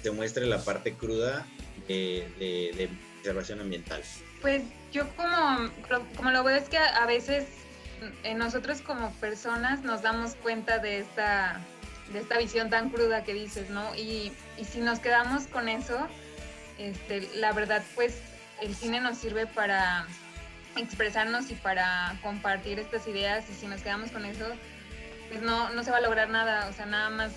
se 0.01 0.11
muestre 0.11 0.45
la 0.45 0.63
parte 0.63 0.93
cruda 0.93 1.45
de, 1.91 2.71
de, 2.75 2.89
conservación 3.15 3.61
ambiental. 3.61 4.01
Pues 4.41 4.63
yo 4.91 5.07
como, 5.15 5.69
como 6.17 6.31
lo 6.31 6.43
veo 6.43 6.55
es 6.55 6.67
que 6.69 6.77
a 6.77 7.05
veces 7.05 7.45
nosotros 8.35 8.81
como 8.81 9.11
personas 9.15 9.83
nos 9.83 10.01
damos 10.01 10.33
cuenta 10.35 10.79
de 10.79 10.99
esta, 10.99 11.61
de 12.11 12.19
esta 12.19 12.37
visión 12.39 12.69
tan 12.69 12.89
cruda 12.89 13.23
que 13.23 13.33
dices, 13.33 13.69
¿no? 13.69 13.93
Y, 13.95 14.31
y 14.57 14.65
si 14.65 14.79
nos 14.79 14.99
quedamos 14.99 15.45
con 15.47 15.69
eso, 15.69 16.07
este, 16.79 17.29
la 17.35 17.53
verdad, 17.53 17.83
pues 17.93 18.17
el 18.61 18.75
cine 18.75 18.99
nos 19.01 19.17
sirve 19.17 19.45
para 19.45 20.07
expresarnos 20.75 21.51
y 21.51 21.55
para 21.55 22.17
compartir 22.23 22.79
estas 22.79 23.07
ideas 23.07 23.45
y 23.49 23.53
si 23.53 23.67
nos 23.67 23.81
quedamos 23.81 24.11
con 24.11 24.25
eso, 24.25 24.45
pues 25.29 25.41
no, 25.41 25.69
no 25.71 25.83
se 25.83 25.91
va 25.91 25.97
a 25.97 26.01
lograr 26.01 26.29
nada, 26.29 26.67
o 26.69 26.73
sea, 26.73 26.85
nada 26.85 27.09
más 27.09 27.31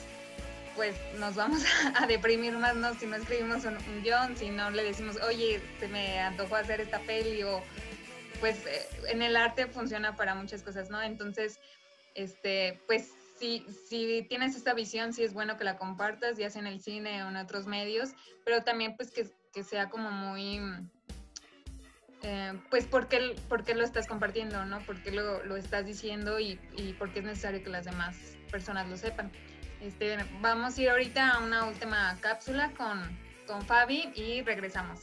pues 0.75 0.97
nos 1.19 1.35
vamos 1.35 1.63
a, 1.95 2.07
deprimir 2.07 2.53
más, 2.55 2.77
¿no? 2.77 2.95
Si 2.95 3.07
no 3.07 3.17
escribimos 3.17 3.65
un, 3.65 3.77
un 3.77 4.03
guion, 4.03 4.37
si 4.37 4.51
no 4.51 4.71
le 4.71 4.85
decimos, 4.85 5.17
oye, 5.23 5.61
se 5.81 5.89
me 5.89 6.21
antojó 6.21 6.57
hacer 6.57 6.81
esta 6.81 7.01
peli 7.01 7.43
o 7.43 7.63
pues 8.41 8.67
eh, 8.67 8.87
en 9.09 9.23
el 9.23 9.37
arte 9.37 9.67
funciona 9.67 10.17
para 10.17 10.35
muchas 10.35 10.63
cosas, 10.63 10.91
¿no? 10.91 11.01
Entonces, 11.03 11.59
este, 12.15 12.81
pues 12.87 13.13
si, 13.39 13.67
si 13.89 14.27
tienes 14.29 14.57
esta 14.57 14.75
visión, 14.75 15.13
sí 15.13 15.25
es 15.25 15.33
bueno 15.33 15.57
que 15.57 15.65
la 15.65 15.77
compartas, 15.77 16.37
ya 16.37 16.51
sea 16.51 16.61
en 16.61 16.69
el 16.69 16.81
cine 16.81 17.25
o 17.25 17.29
en 17.29 17.37
otros 17.37 17.67
medios, 17.67 18.11
pero 18.45 18.63
también 18.63 18.97
pues 18.97 19.11
que, 19.11 19.29
sea 19.63 19.89
como 19.89 20.11
muy... 20.11 20.61
Eh, 22.23 22.59
pues 22.71 22.87
¿por 22.87 23.09
qué, 23.09 23.35
lo 23.75 23.85
estás 23.85 24.07
compartiendo, 24.07 24.65
¿no? 24.65 24.79
¿Por 24.81 25.03
qué 25.03 25.11
lo, 25.11 25.57
estás 25.57 25.85
diciendo 25.85 26.41
y, 26.41 26.59
y 26.77 26.95
por 26.95 27.13
qué 27.13 27.19
es 27.19 27.25
necesario 27.27 27.63
que 27.63 27.69
las 27.69 27.85
demás 27.85 28.17
personas 28.51 28.89
lo 28.89 28.97
sepan? 28.97 29.31
Este, 29.85 30.17
vamos 30.41 30.79
a 30.79 30.83
ir 30.83 30.89
ahorita 30.89 31.33
a 31.33 31.45
una 31.45 31.67
última 31.67 32.17
cápsula 32.23 32.73
con, 32.75 32.99
con 33.47 33.61
Fabi 33.67 34.11
y 34.15 34.41
regresamos. 34.41 35.01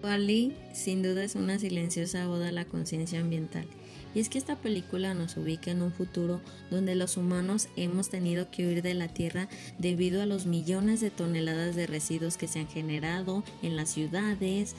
Wally 0.00 0.56
sin 0.72 1.02
duda 1.02 1.24
es 1.24 1.34
una 1.34 1.58
silenciosa 1.58 2.30
oda 2.30 2.50
a 2.50 2.52
la 2.52 2.66
conciencia 2.66 3.18
ambiental. 3.18 3.66
Y 4.14 4.20
es 4.20 4.28
que 4.28 4.38
esta 4.38 4.54
película 4.54 5.12
nos 5.12 5.36
ubica 5.36 5.72
en 5.72 5.82
un 5.82 5.90
futuro 5.90 6.40
donde 6.70 6.94
los 6.94 7.16
humanos 7.16 7.66
hemos 7.74 8.10
tenido 8.10 8.48
que 8.52 8.64
huir 8.64 8.80
de 8.80 8.94
la 8.94 9.08
Tierra 9.08 9.48
debido 9.76 10.22
a 10.22 10.26
los 10.26 10.46
millones 10.46 11.00
de 11.00 11.10
toneladas 11.10 11.74
de 11.74 11.88
residuos 11.88 12.36
que 12.36 12.46
se 12.46 12.60
han 12.60 12.68
generado 12.68 13.42
en 13.60 13.74
las 13.74 13.90
ciudades, 13.90 14.76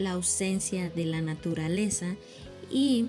la 0.00 0.10
ausencia 0.10 0.90
de 0.90 1.04
la 1.04 1.20
naturaleza 1.20 2.16
y 2.68 3.06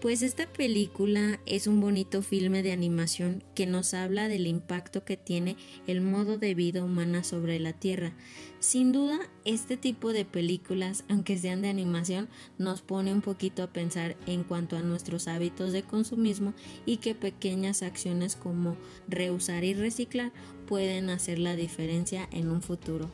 pues 0.00 0.22
esta 0.22 0.46
película 0.46 1.40
es 1.46 1.66
un 1.66 1.80
bonito 1.80 2.22
filme 2.22 2.62
de 2.62 2.72
animación 2.72 3.42
que 3.54 3.66
nos 3.66 3.94
habla 3.94 4.28
del 4.28 4.46
impacto 4.46 5.04
que 5.04 5.16
tiene 5.16 5.56
el 5.86 6.00
modo 6.00 6.38
de 6.38 6.54
vida 6.54 6.84
humana 6.84 7.24
sobre 7.24 7.58
la 7.58 7.72
Tierra. 7.72 8.12
Sin 8.60 8.92
duda, 8.92 9.18
este 9.44 9.76
tipo 9.76 10.12
de 10.12 10.24
películas, 10.24 11.04
aunque 11.08 11.38
sean 11.38 11.62
de 11.62 11.68
animación, 11.68 12.28
nos 12.58 12.82
pone 12.82 13.12
un 13.12 13.22
poquito 13.22 13.62
a 13.62 13.72
pensar 13.72 14.16
en 14.26 14.44
cuanto 14.44 14.76
a 14.76 14.82
nuestros 14.82 15.28
hábitos 15.28 15.72
de 15.72 15.82
consumismo 15.82 16.52
y 16.84 16.98
que 16.98 17.14
pequeñas 17.14 17.82
acciones 17.82 18.36
como 18.36 18.76
reusar 19.08 19.64
y 19.64 19.74
reciclar 19.74 20.32
pueden 20.66 21.10
hacer 21.10 21.38
la 21.38 21.56
diferencia 21.56 22.28
en 22.32 22.50
un 22.50 22.62
futuro. 22.62 23.10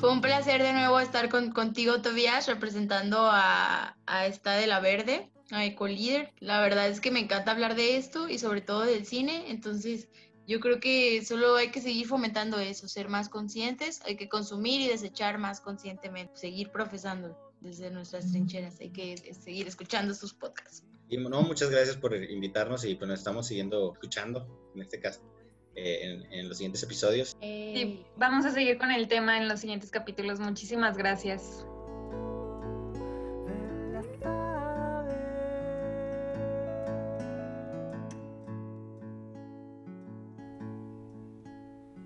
Fue 0.00 0.10
un 0.10 0.22
placer 0.22 0.62
de 0.62 0.72
nuevo 0.72 0.98
estar 0.98 1.28
contigo, 1.28 2.00
Tobias, 2.00 2.46
representando 2.46 3.18
a, 3.30 3.98
a 4.06 4.26
esta 4.26 4.52
de 4.54 4.66
la 4.66 4.80
Verde, 4.80 5.30
a 5.50 5.66
Ecolíder. 5.66 6.32
La 6.38 6.62
verdad 6.62 6.88
es 6.88 7.02
que 7.02 7.10
me 7.10 7.20
encanta 7.20 7.50
hablar 7.50 7.74
de 7.74 7.98
esto 7.98 8.26
y 8.26 8.38
sobre 8.38 8.62
todo 8.62 8.80
del 8.80 9.04
cine, 9.04 9.50
entonces 9.50 10.08
yo 10.46 10.58
creo 10.58 10.80
que 10.80 11.22
solo 11.22 11.54
hay 11.56 11.70
que 11.70 11.82
seguir 11.82 12.06
fomentando 12.06 12.58
eso, 12.58 12.88
ser 12.88 13.10
más 13.10 13.28
conscientes, 13.28 14.00
hay 14.06 14.16
que 14.16 14.30
consumir 14.30 14.80
y 14.80 14.88
desechar 14.88 15.36
más 15.36 15.60
conscientemente, 15.60 16.34
seguir 16.34 16.70
profesando 16.70 17.36
desde 17.60 17.90
nuestras 17.90 18.30
trincheras, 18.30 18.80
hay 18.80 18.92
que 18.92 19.34
seguir 19.34 19.68
escuchando 19.68 20.14
sus 20.14 20.32
podcasts. 20.32 20.82
Y 21.10 21.18
no, 21.18 21.42
muchas 21.42 21.68
gracias 21.68 21.98
por 21.98 22.16
invitarnos 22.16 22.86
y 22.86 22.94
pues 22.94 23.06
nos 23.06 23.18
estamos 23.18 23.48
siguiendo 23.48 23.92
escuchando 23.92 24.70
en 24.74 24.80
este 24.80 24.98
caso. 24.98 25.20
Eh, 25.82 26.26
en, 26.30 26.48
los 26.48 26.58
siguientes 26.58 26.82
episodios. 26.82 27.36
Sí, 27.40 28.04
vamos 28.16 28.44
a 28.44 28.50
seguir 28.50 28.76
con 28.76 28.90
el 28.90 29.08
tema 29.08 29.38
en 29.38 29.48
los 29.48 29.60
siguientes 29.60 29.90
capítulos. 29.90 30.38
Muchísimas 30.38 30.96
gracias. 30.98 31.64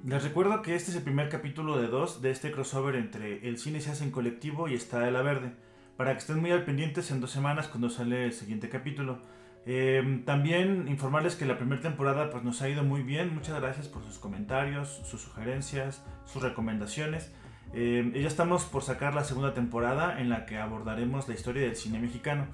Les 0.04 0.22
recuerdo 0.22 0.62
que 0.62 0.76
este 0.76 0.92
es 0.92 0.96
el 0.96 1.02
primer 1.02 1.28
capítulo 1.28 1.76
de 1.80 1.88
dos 1.88 2.22
de 2.22 2.30
este 2.30 2.52
crossover 2.52 2.94
entre 2.94 3.48
El 3.48 3.58
cine 3.58 3.80
se 3.80 3.90
hace 3.90 4.04
en 4.04 4.12
colectivo 4.12 4.68
y 4.68 4.74
Está 4.74 5.00
de 5.00 5.10
la 5.10 5.22
Verde, 5.22 5.52
para 5.96 6.12
que 6.12 6.18
estén 6.18 6.40
muy 6.40 6.52
al 6.52 6.64
pendientes 6.64 7.10
en 7.10 7.20
dos 7.20 7.32
semanas 7.32 7.66
cuando 7.66 7.90
sale 7.90 8.26
el 8.26 8.32
siguiente 8.32 8.68
capítulo. 8.68 9.20
Em, 9.66 10.24
también 10.26 10.88
informarles 10.88 11.36
que 11.36 11.46
la 11.46 11.56
primera 11.56 11.80
temporada 11.80 12.28
pues, 12.30 12.44
nos 12.44 12.60
ha 12.60 12.68
ido 12.68 12.82
muy 12.82 13.02
bien. 13.02 13.34
Muchas 13.34 13.60
gracias 13.60 13.88
por 13.88 14.02
sus 14.04 14.18
comentarios, 14.18 15.00
sus 15.04 15.22
sugerencias, 15.22 16.02
sus 16.26 16.42
recomendaciones. 16.42 17.32
Eh, 17.72 18.12
ya 18.14 18.28
estamos 18.28 18.64
por 18.64 18.82
sacar 18.82 19.14
la 19.14 19.24
segunda 19.24 19.54
temporada 19.54 20.20
en 20.20 20.28
la 20.28 20.46
que 20.46 20.58
abordaremos 20.58 21.28
la 21.28 21.34
historia 21.34 21.62
del 21.62 21.76
cine 21.76 21.98
mexicano. 21.98 22.46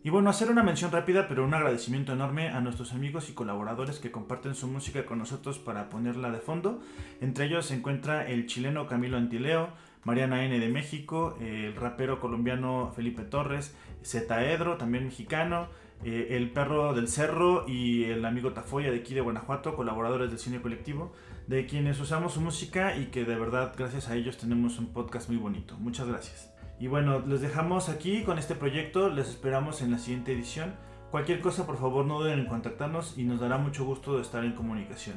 Y 0.02 0.10
bueno, 0.10 0.30
hacer 0.30 0.50
una 0.50 0.62
mención 0.62 0.90
rápida 0.90 1.28
pero 1.28 1.44
un 1.44 1.54
agradecimiento 1.54 2.12
enorme 2.12 2.48
a 2.48 2.60
nuestros 2.60 2.92
amigos 2.92 3.28
y 3.30 3.34
colaboradores 3.34 3.98
que 3.98 4.10
comparten 4.10 4.54
su 4.54 4.66
música 4.66 5.04
con 5.04 5.18
nosotros 5.18 5.58
para 5.58 5.88
ponerla 5.88 6.30
de 6.30 6.38
fondo. 6.38 6.80
Entre 7.20 7.46
ellos 7.46 7.66
se 7.66 7.74
encuentra 7.74 8.26
el 8.26 8.46
chileno 8.46 8.86
Camilo 8.86 9.16
Antileo, 9.16 9.70
Mariana 10.04 10.44
N 10.44 10.58
de 10.58 10.68
México, 10.68 11.36
el 11.40 11.74
rapero 11.74 12.20
colombiano 12.20 12.92
Felipe 12.94 13.22
Torres, 13.22 13.76
Zetaedro, 14.04 14.76
también 14.76 15.04
mexicano, 15.04 15.68
eh, 16.04 16.28
el 16.30 16.50
perro 16.50 16.94
del 16.94 17.08
cerro 17.08 17.64
y 17.66 18.04
el 18.04 18.24
amigo 18.24 18.52
Tafoya 18.52 18.90
de 18.90 18.98
aquí 18.98 19.14
de 19.14 19.20
Guanajuato, 19.20 19.74
colaboradores 19.74 20.30
del 20.30 20.38
cine 20.38 20.60
colectivo, 20.60 21.12
de 21.48 21.66
quienes 21.66 21.98
usamos 21.98 22.34
su 22.34 22.40
música 22.40 22.96
y 22.96 23.06
que 23.06 23.24
de 23.24 23.34
verdad 23.36 23.74
gracias 23.76 24.08
a 24.08 24.14
ellos 24.14 24.36
tenemos 24.38 24.78
un 24.78 24.92
podcast 24.92 25.28
muy 25.28 25.38
bonito. 25.38 25.76
Muchas 25.78 26.06
gracias. 26.06 26.54
Y 26.78 26.86
bueno, 26.86 27.20
les 27.26 27.40
dejamos 27.40 27.88
aquí 27.88 28.22
con 28.22 28.38
este 28.38 28.54
proyecto, 28.54 29.10
les 29.10 29.28
esperamos 29.28 29.82
en 29.82 29.90
la 29.90 29.98
siguiente 29.98 30.32
edición. 30.32 30.74
Cualquier 31.10 31.40
cosa, 31.40 31.66
por 31.66 31.78
favor, 31.78 32.04
no 32.04 32.20
duden 32.20 32.38
en 32.38 32.46
contactarnos 32.46 33.18
y 33.18 33.24
nos 33.24 33.40
dará 33.40 33.58
mucho 33.58 33.84
gusto 33.84 34.16
de 34.16 34.22
estar 34.22 34.44
en 34.44 34.52
comunicación. 34.52 35.16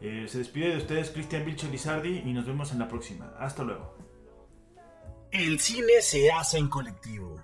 Eh, 0.00 0.26
se 0.28 0.38
despide 0.38 0.70
de 0.70 0.76
ustedes 0.76 1.10
Cristian 1.10 1.44
Vilche 1.44 1.68
Lizardi 1.68 2.18
y 2.24 2.32
nos 2.32 2.46
vemos 2.46 2.72
en 2.72 2.78
la 2.78 2.88
próxima. 2.88 3.34
Hasta 3.38 3.64
luego. 3.64 3.96
El 5.30 5.58
cine 5.60 6.00
se 6.00 6.30
hace 6.30 6.58
en 6.58 6.68
colectivo. 6.68 7.42